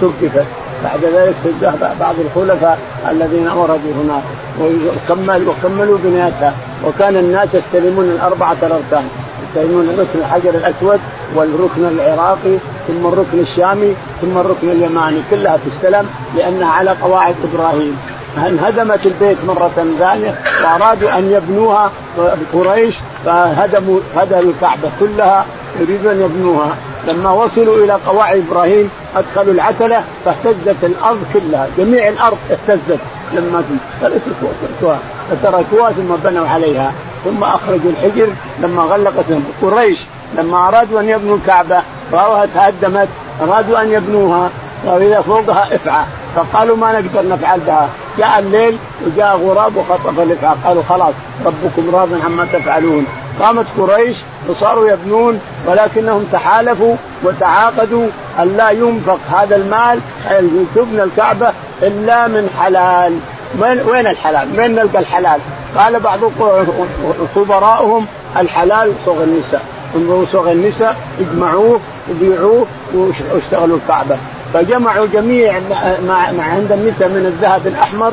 سقفت. 0.00 0.46
بعد 0.84 1.04
ذلك 1.14 1.34
سدها 1.44 1.74
بعض 2.00 2.14
الخلفاء 2.24 2.78
الذين 3.10 3.48
وردوا 3.48 3.92
هناك 4.04 4.22
وكمل 4.60 5.48
وكملوا 5.48 5.98
بنيتها 6.04 6.52
وكان 6.86 7.16
الناس 7.16 7.48
يستلمون 7.54 8.04
الأربعة 8.04 8.56
الأركان. 8.62 9.08
يستلمون 9.44 9.88
الركن 9.88 10.18
الحجر 10.18 10.50
الأسود 10.50 11.00
والركن 11.34 11.84
العراقي 11.84 12.56
ثم 12.88 13.06
الركن 13.06 13.38
الشامي 13.38 13.94
ثم 14.20 14.38
الركن 14.38 14.68
اليماني. 14.68 15.20
كلها 15.30 15.58
تستلم 15.66 16.06
لأنها 16.36 16.68
على 16.68 16.90
قواعد 17.02 17.34
إبراهيم. 17.52 17.98
انهدمت 18.38 19.06
البيت 19.06 19.36
مرة 19.46 19.70
ثانية 19.98 20.34
وأرادوا 20.64 21.18
أن 21.18 21.30
يبنوها 21.30 21.90
قريش 22.52 22.94
فهدموا 23.24 24.00
هدموا 24.16 24.52
الكعبة 24.52 24.90
كلها 25.00 25.44
يريدون 25.80 26.12
أن 26.12 26.20
يبنوها. 26.20 26.76
لما 27.08 27.30
وصلوا 27.30 27.84
إلى 27.84 27.92
قواعد 28.06 28.44
إبراهيم 28.48 28.90
أدخلوا 29.16 29.54
العتلة 29.54 30.04
فاهتزت 30.24 30.84
الأرض 30.84 31.24
كلها. 31.34 31.68
جميع 31.78 32.08
الأرض 32.08 32.38
اهتزت. 32.50 33.00
لما 33.32 33.62
تركوها 34.00 34.98
فتركوها 35.30 35.92
ثم 35.92 36.14
بنوا 36.24 36.48
عليها. 36.48 36.92
ثم 37.24 37.44
أخرجوا 37.44 37.90
الحجر. 37.90 38.28
لما 38.62 38.82
غلقت 38.82 39.24
قريش. 39.62 39.98
لما 40.38 40.68
أرادوا 40.68 41.00
أن 41.00 41.08
يبنوا 41.08 41.36
الكعبة 41.36 41.82
رأوها 42.12 42.46
تهدمت. 42.54 43.08
أرادوا 43.42 43.82
أن 43.82 43.92
يبنوها. 43.92 44.50
وإذا 44.84 45.20
فوقها 45.20 45.74
إفعى. 45.74 46.04
فقالوا 46.36 46.76
ما 46.76 47.00
نقدر 47.00 47.28
نفعل 47.28 47.60
بها. 47.60 47.88
جاء 48.18 48.38
الليل 48.38 48.76
وجاء 49.06 49.36
غراب 49.36 49.76
وخطف 49.76 50.20
الإفعى. 50.20 50.54
قالوا 50.64 50.82
خلاص 50.88 51.14
ربكم 51.44 51.96
راض 51.96 52.08
عما 52.24 52.46
تفعلون. 52.52 53.06
قامت 53.40 53.66
قريش 53.78 54.16
وصاروا 54.48 54.88
يبنون 54.88 55.40
ولكنهم 55.66 56.26
تحالفوا 56.32 56.96
وتعاقدوا 57.22 58.06
أن 58.38 58.56
لا 58.56 58.70
ينفق 58.70 59.18
هذا 59.32 59.56
المال 59.56 60.00
تبنى 60.74 61.02
الكعبة 61.02 61.52
إلا 61.82 62.26
من 62.28 62.50
حلال. 62.60 63.18
وين 63.60 63.80
وين 63.80 64.06
الحلال؟ 64.06 64.48
وين 64.58 64.74
نلقى 64.74 64.98
الحلال؟ 64.98 65.40
قال 65.76 66.00
بعض 66.00 66.20
خبراؤهم 67.34 68.06
الحلال 68.36 68.92
صغ 69.06 69.22
النساء. 69.22 69.62
انظروا 69.96 70.26
صغ 70.32 70.52
النساء 70.52 70.96
اجمعوه 71.20 71.80
وبيعوه 72.10 72.66
واشتغلوا 73.32 73.76
الكعبة. 73.76 74.16
فجمعوا 74.54 75.06
جميع 75.12 75.52
ما, 76.06 76.34
عند 76.38 76.72
النساء 76.72 77.08
من 77.08 77.26
الذهب 77.26 77.66
الأحمر 77.66 78.12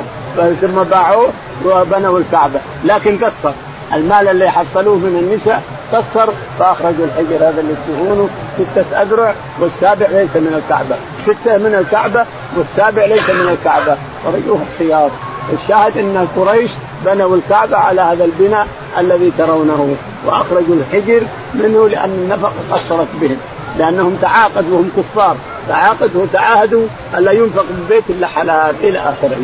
ثم 0.62 0.84
باعوه 0.84 1.30
وبنوا 1.66 2.20
الكعبة. 2.20 2.60
لكن 2.84 3.18
قصر 3.18 3.52
المال 3.94 4.28
اللي 4.28 4.52
حصلوه 4.52 4.96
من 4.96 5.20
النساء 5.20 5.64
قصر 5.94 6.30
فأخرجوا 6.60 7.06
الحجر 7.06 7.36
هذا 7.36 7.62
اللي 7.62 7.74
تشوفونه 7.74 8.30
ستة 8.56 9.02
أذرع 9.02 9.34
والسابع 9.60 10.08
ليس 10.08 10.36
من 10.36 10.62
الكعبة، 10.64 10.96
ستة 11.24 11.58
من 11.58 11.76
الكعبة 11.76 12.26
والسابع 12.58 13.06
ليس 13.06 13.30
من 13.30 13.58
الكعبة. 13.58 13.98
ورجوه 14.26 14.60
احتياط، 14.64 15.12
الشاهد 15.54 15.98
أن 15.98 16.28
قريش 16.36 16.72
بنوا 17.06 17.36
الكعبة 17.36 17.78
على 17.78 18.02
هذا 18.02 18.26
البناء 18.26 18.68
الذي 18.98 19.32
ترونه. 19.38 19.96
وأخرجوا 20.26 20.76
الحجر 20.76 21.22
منه 21.54 21.90
لأن 21.90 22.10
النفقه 22.10 22.54
قصرت 22.72 23.08
بهم. 23.22 23.38
لأنهم 23.78 24.18
تعاقدوا 24.22 24.78
وهم 24.78 24.92
كفار. 24.98 25.36
تعاقدوا 25.68 26.24
وتعاهدوا 26.24 26.88
ألا 27.18 27.32
ينفق 27.32 27.66
بالبيت 27.70 28.04
إلا 28.10 28.28
حلال 28.28 28.76
إلى 28.84 29.00
اخره 29.00 29.38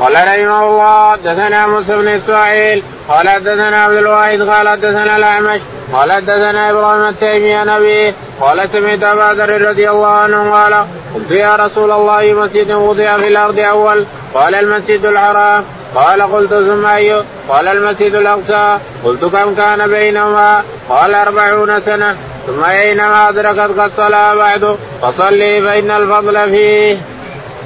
قال 0.00 0.14
رحمه 0.14 0.62
الله 0.68 1.12
حدثنا 1.12 1.66
موسى 1.66 1.96
بن 1.96 2.08
إسماعيل 2.08 2.82
قال 3.08 3.28
حدثنا 3.28 3.84
عبد 3.84 3.96
الواحد 3.96 4.42
قال 4.42 4.68
حدثنا 4.68 5.16
الأعمش 5.16 5.60
قال 5.92 6.12
حدثنا 6.12 6.70
إبراهيم 6.70 7.08
التيمي 7.08 7.54
عن 7.54 7.68
أبيه 7.68 8.14
قال 8.40 8.68
سمعت 8.72 9.02
أبا 9.02 9.34
ذر 9.34 9.68
رضي 9.68 9.90
الله 9.90 10.08
عنه 10.08 10.52
قال 10.52 10.74
قلت 11.14 11.30
يا 11.30 11.56
رسول 11.56 11.90
الله 11.90 12.34
مسجد 12.34 12.72
وضع 12.72 13.16
في 13.16 13.28
الأرض 13.28 13.58
أول 13.58 14.04
قال 14.34 14.54
المسجد 14.54 15.04
الحرام 15.04 15.64
قال 15.94 16.22
قلت 16.22 16.50
ثم 16.50 16.86
أي 16.86 17.22
قال 17.48 17.68
المسجد 17.68 18.14
الأقصى 18.14 18.78
قلت 19.04 19.24
كم 19.24 19.54
كان 19.54 19.90
بينهما 19.90 20.62
قال 20.88 21.14
أربعون 21.14 21.80
سنة 21.80 22.16
ثم 22.46 22.64
اينما 22.64 23.28
أدركت 23.28 23.80
قد 23.80 23.90
صلى 23.96 24.32
بعد 24.36 24.76
فصلي 25.02 25.62
فإن 25.62 25.90
الفضل 25.90 26.50
فيه. 26.50 27.13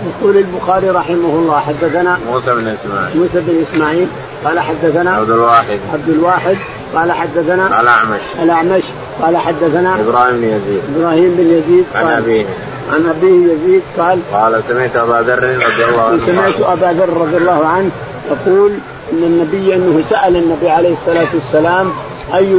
يقول 0.06 0.36
البخاري 0.36 0.90
رحمه 0.90 1.34
الله 1.38 1.60
حدثنا 1.60 2.18
موسى 2.32 2.54
بن 2.54 2.68
إسماعيل. 2.68 3.16
موسى 3.16 3.40
بن 3.40 3.64
إسماعيل 3.68 4.08
قال 4.44 4.60
حدثنا 4.60 5.10
عبد 5.10 5.30
الواحد. 5.30 5.78
عبد 5.92 6.08
الواحد 6.08 6.56
قال 6.94 7.12
حدثنا 7.12 7.80
الأعمش. 7.80 8.20
الأعمش 8.42 8.82
قال 9.22 9.36
حدثنا 9.36 10.00
إبراهيم 10.00 10.36
بن 10.40 10.44
يزيد. 10.44 10.82
إبراهيم 10.96 11.34
بن 11.38 11.46
يزيد 11.50 11.84
عن 11.94 12.06
أبيه. 12.06 12.46
عن 12.92 13.06
أبيه 13.06 13.52
يزيد 13.52 13.82
قال 13.98 14.18
قال 14.32 14.62
سمعت 14.68 14.96
أبا 14.96 15.22
ذر 15.26 15.42
رضي 15.42 15.84
الله 15.84 16.02
عنه. 16.02 16.26
سمعت 16.26 16.60
أبا 16.60 17.00
ذر 17.00 17.16
رضي 17.20 17.36
الله 17.36 17.66
عنه 17.66 17.90
يقول 18.30 18.70
إن 19.12 19.22
النبي 19.22 19.74
أنه 19.74 20.04
سأل 20.10 20.36
النبي 20.36 20.68
عليه 20.68 20.92
الصلاة 20.92 21.28
والسلام 21.34 21.92
أي 22.34 22.52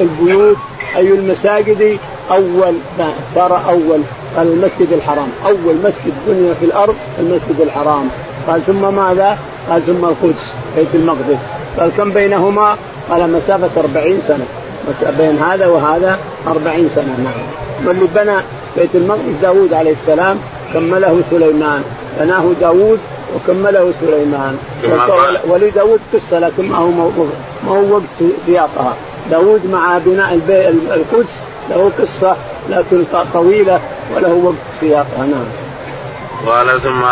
البيوت 0.00 0.56
أي 0.96 1.08
المساجد 1.08 1.98
أول 2.30 2.74
صار 3.34 3.62
أول. 3.68 4.00
قال 4.36 4.46
المسجد 4.46 4.92
الحرام. 4.92 5.28
أول 5.46 5.74
مسجد 5.84 6.14
بني 6.26 6.54
في 6.60 6.64
الأرض 6.64 6.94
المسجد 7.18 7.60
الحرام. 7.60 8.08
قال 8.48 8.66
ثم 8.66 8.94
ماذا؟ 8.94 9.38
قال 9.70 9.86
ثم 9.86 10.04
القدس 10.04 10.52
بيت 10.76 10.94
المقدس. 10.94 11.38
قال 11.80 11.90
كم 11.96 12.10
بينهما؟ 12.10 12.76
قال 13.10 13.32
مسافة 13.32 13.80
أربعين 13.80 14.20
سنة. 14.28 14.46
بين 15.18 15.38
هذا 15.38 15.66
وهذا 15.66 16.18
أربعين 16.46 16.88
سنة 16.94 17.16
نعم. 17.24 17.86
واللي 17.86 18.08
بنى 18.14 18.36
بيت 18.76 18.94
المقدس 18.94 19.40
داود 19.42 19.72
عليه 19.74 19.94
السلام 20.02 20.38
كمله 20.74 21.22
سليمان. 21.30 21.82
بناه 22.20 22.44
داود 22.60 22.98
وكمله 23.36 23.92
سليمان. 24.00 24.58
ولداود 25.48 26.00
قصة 26.14 26.38
لكن 26.38 26.68
ما 26.68 26.78
هو 26.78 26.90
ما 27.66 27.70
هو 27.70 27.94
وقت 27.94 28.32
سياقها. 28.46 28.94
داود 29.30 29.60
مع 29.72 29.98
بناء 29.98 30.40
القدس 30.94 31.32
له 31.70 31.90
قصة 31.98 32.36
لكن 32.68 33.04
طويلة 33.34 33.80
وله 34.14 34.34
وقت 34.44 34.80
سياقها 34.80 35.26
نعم. 35.26 35.44
قال 36.46 36.80
ثم 36.80 37.02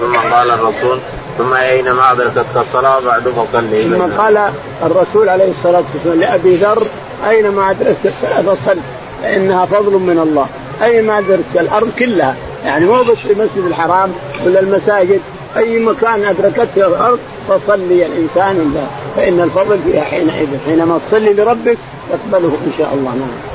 ثم 0.00 0.16
قال 0.16 0.50
الرسول 0.50 0.98
ثم 1.38 1.54
اينما 1.54 2.12
أدركتك؟ 2.12 2.56
الصلاة 2.56 3.00
بعد 3.00 3.22
فصلي 3.28 3.84
ثم 3.84 4.22
قال 4.22 4.50
الرسول 4.82 5.28
عليه 5.28 5.50
الصلاة 5.50 5.82
والسلام 5.94 6.20
لأبي 6.20 6.56
ذر 6.56 6.86
اينما 7.28 7.70
أدركت؟ 7.70 7.96
الصلاة 8.04 8.54
فصل 8.54 8.76
فإنها 9.22 9.66
فضل 9.66 9.92
من 9.92 10.18
الله. 10.18 10.46
اينما 10.82 11.18
أدركت؟ 11.18 11.56
الأرض 11.56 11.90
كلها. 11.98 12.36
يعني 12.64 12.86
مو 12.86 13.02
بس 13.02 13.18
المسجد 13.30 13.64
الحرام 13.66 14.12
ولا 14.44 14.60
المساجد 14.60 15.20
أي 15.56 15.78
مكان 15.78 16.24
ادركته 16.24 16.86
الأرض 16.86 17.18
فصلي 17.48 18.06
الإنسان 18.06 18.76
فإن 19.16 19.40
الفضل 19.40 19.78
فيها 19.84 20.04
حينئذ. 20.04 20.48
حينما 20.66 21.00
تصلي 21.08 21.32
لربك 21.32 21.78
تقبله 22.10 22.56
إن 22.66 22.72
شاء 22.78 22.94
الله. 22.94 23.10
نعم. 23.10 23.45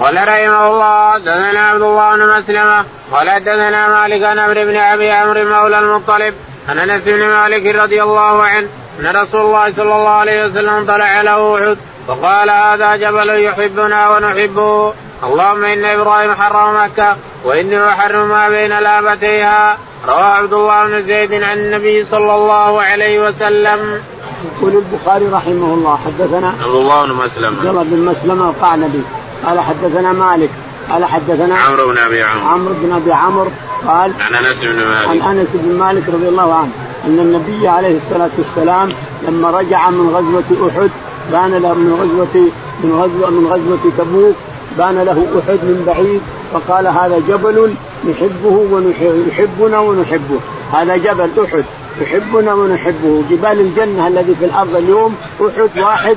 قال 0.00 0.14
رحمه 0.14 0.66
الله 0.66 1.12
حدثنا 1.12 1.60
عبد 1.60 1.82
الله 1.82 2.16
بن 2.16 2.38
مسلمة 2.38 2.84
قال 3.12 3.30
حدثنا 3.30 3.88
مالك 3.88 4.22
عن 4.22 4.38
عمرو 4.38 4.64
بن 4.64 4.76
أبي 4.76 5.10
عمرو 5.10 5.44
مولى 5.44 5.78
المطلب 5.78 6.34
عن 6.68 6.78
أنس 6.78 7.02
بن 7.02 7.26
مالك 7.26 7.74
رضي 7.76 8.02
الله 8.02 8.42
عنه 8.42 8.68
أن 9.00 9.06
رسول 9.16 9.40
الله 9.40 9.72
صلى 9.76 9.96
الله 9.96 10.08
عليه 10.08 10.44
وسلم 10.44 10.86
طلع 10.86 11.04
على 11.04 11.30
أحد 11.30 11.76
فقال 12.08 12.50
هذا 12.50 12.96
جبل 12.96 13.28
يحبنا 13.44 14.10
ونحبه. 14.10 14.92
اللهم 15.24 15.64
إن 15.64 15.84
إبراهيم 15.84 16.34
حرم 16.34 16.84
مكة 16.84 17.16
وإني 17.44 17.88
أحرم 17.88 18.28
ما 18.28 18.48
بين 18.48 18.78
لابتيها. 18.78 19.78
رواه 20.08 20.24
عبد 20.24 20.52
الله 20.52 20.86
بن 20.86 21.02
زيد 21.02 21.32
عن 21.32 21.58
النبي 21.58 22.04
صلى 22.04 22.34
الله 22.34 22.82
عليه 22.82 23.28
وسلم. 23.28 24.02
يقول 24.44 24.82
البخاري 24.82 25.26
رحمه 25.26 25.74
الله 25.74 25.98
حدثنا 26.06 26.48
عبد 26.48 26.74
الله 26.74 27.06
بن 27.06 27.12
مسلمة. 27.12 27.58
عبد 27.58 27.66
الله 27.66 27.82
بن 27.82 27.98
مسلمة 27.98 28.50
القعنبي 28.50 29.02
قال 29.46 29.60
حدثنا 29.60 30.12
مالك 30.12 30.50
قال 30.90 31.04
حدثنا 31.04 31.54
عمرو 31.54 31.88
بن 31.88 31.98
أبي 31.98 32.22
عمرو. 32.22 32.46
عمرو 32.46 32.74
بن 32.82 32.92
أبي 32.92 33.12
عمرو 33.12 33.50
قال 33.86 34.12
عن 34.20 34.34
أنس 34.34 34.58
بن 34.58 34.84
مالك. 34.84 35.08
عن 35.08 35.38
أنس 35.38 35.48
بن 35.54 35.78
مالك 35.78 36.02
رضي 36.08 36.28
الله 36.28 36.54
عنه 36.54 36.70
أن 37.04 37.18
النبي 37.18 37.68
عليه 37.68 37.96
الصلاة 37.96 38.30
والسلام 38.38 38.92
لما 39.28 39.50
رجع 39.50 39.90
من 39.90 40.10
غزوة 40.10 40.68
أحد 40.68 40.90
بان 41.32 41.50
له 41.50 41.74
من 41.74 41.92
غزوة 42.00 42.50
من 42.84 42.92
غزوة 42.92 43.30
من 43.30 43.46
غزوة 43.46 43.92
تبوك 43.98 44.34
بان 44.78 44.94
له 44.94 45.26
أحد 45.38 45.58
من 45.62 45.84
بعيد 45.86 46.20
فقال 46.52 46.86
هذا 46.86 47.22
جبل 47.28 47.74
نحبه 48.10 48.66
ونحبنا 48.72 49.78
ونحبه. 49.80 50.40
هذا 50.72 50.96
جبل 50.96 51.30
أحد 51.44 51.64
يحبنا 52.00 52.54
ونحبه. 52.54 53.22
جبال 53.30 53.60
الجنة 53.60 54.08
الذي 54.08 54.34
في 54.34 54.44
الأرض 54.44 54.76
اليوم 54.76 55.16
أحد 55.40 55.68
واحد 55.78 56.16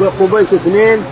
وقبيس 0.00 0.52
اثنين 0.52 1.04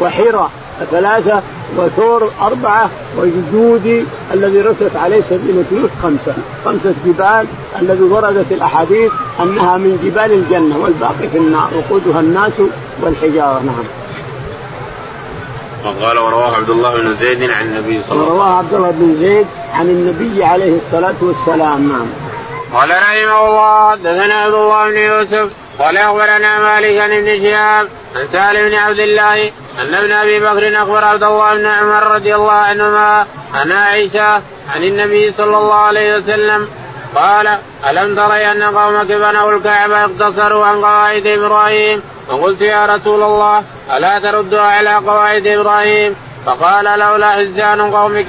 وحيرة. 0.00 0.50
ثلاثة 0.90 1.42
وثور 1.76 2.32
أربعة 2.42 2.90
وجودي 3.18 4.04
الذي 4.32 4.60
رست 4.60 4.96
عليه 4.96 5.20
سفينة 5.20 5.64
نوح 5.72 5.90
خمسة. 6.02 6.34
خمسة 6.64 6.94
جبال 7.06 7.46
الذي 7.80 8.02
وردت 8.02 8.52
الأحاديث 8.52 9.12
أنها 9.40 9.76
من 9.76 10.00
جبال 10.04 10.32
الجنة 10.32 10.78
والباقي 10.78 11.28
في 11.32 11.38
النار. 11.38 11.68
وقودها 11.76 12.20
الناس 12.20 12.52
والحجارة. 13.02 13.62
نعم. 13.62 13.84
وقال 15.84 16.18
ورواه 16.18 16.56
عبد 16.56 16.70
الله 16.70 16.96
بن 16.96 17.14
زيد 17.14 17.50
عن 17.50 17.66
النبي 17.66 18.02
صلى 18.02 18.12
الله 18.12 18.24
عليه 18.24 18.32
وسلم. 18.32 18.38
ورواه 18.38 18.58
عبد 18.58 18.74
الله 18.74 18.90
بن 18.90 19.14
زيد 19.20 19.46
عن 19.74 19.86
النبي 19.86 20.44
عليه 20.44 20.78
الصلاة 20.78 21.14
والسلام. 21.20 21.88
نعم. 21.88 22.06
قال 22.74 22.90
رحمه 22.90 23.46
الله 23.46 23.90
حدثنا 23.90 24.34
عبد 24.34 24.54
الله 24.54 24.90
بن 24.90 24.96
يوسف 24.96 25.52
قال 25.78 25.96
أخبرنا 25.96 26.62
مالك 26.62 27.00
عن 27.00 27.12
ابن 27.12 27.42
شهاب 27.42 27.88
عن 28.14 28.26
سالم 28.32 28.68
بن 28.68 28.74
عبد 28.74 28.98
الله 28.98 29.46
أن 29.78 29.94
ابن 29.94 30.12
أبي 30.12 30.40
بكر 30.40 30.82
أخبر 30.82 31.04
عبد 31.04 31.22
الله 31.22 31.54
بن 31.54 31.66
عمر 31.66 32.06
رضي 32.14 32.34
الله 32.34 32.52
عنهما 32.52 33.26
عن 33.54 33.72
عائشة 33.72 34.42
عن 34.70 34.82
النبي 34.82 35.32
صلى 35.32 35.56
الله 35.56 35.74
عليه 35.74 36.16
وسلم 36.16 36.68
قال 37.14 37.58
ألم 37.90 38.16
تري 38.16 38.50
أن 38.50 38.62
قومك 38.62 39.06
بنوا 39.06 39.52
الكعبه 39.52 40.04
اقتصروا 40.04 40.66
عن 40.66 40.76
قواعد 40.76 41.26
إبراهيم؟ 41.26 42.02
فقلت 42.28 42.60
يا 42.60 42.86
رسول 42.86 43.22
الله 43.22 43.62
ألا 43.96 44.12
تردوا 44.22 44.60
على 44.60 44.94
قواعد 44.94 45.46
إبراهيم؟ 45.46 46.16
فقال 46.46 46.84
لولا 46.84 47.30
حزان 47.30 47.80
قومك 47.80 48.26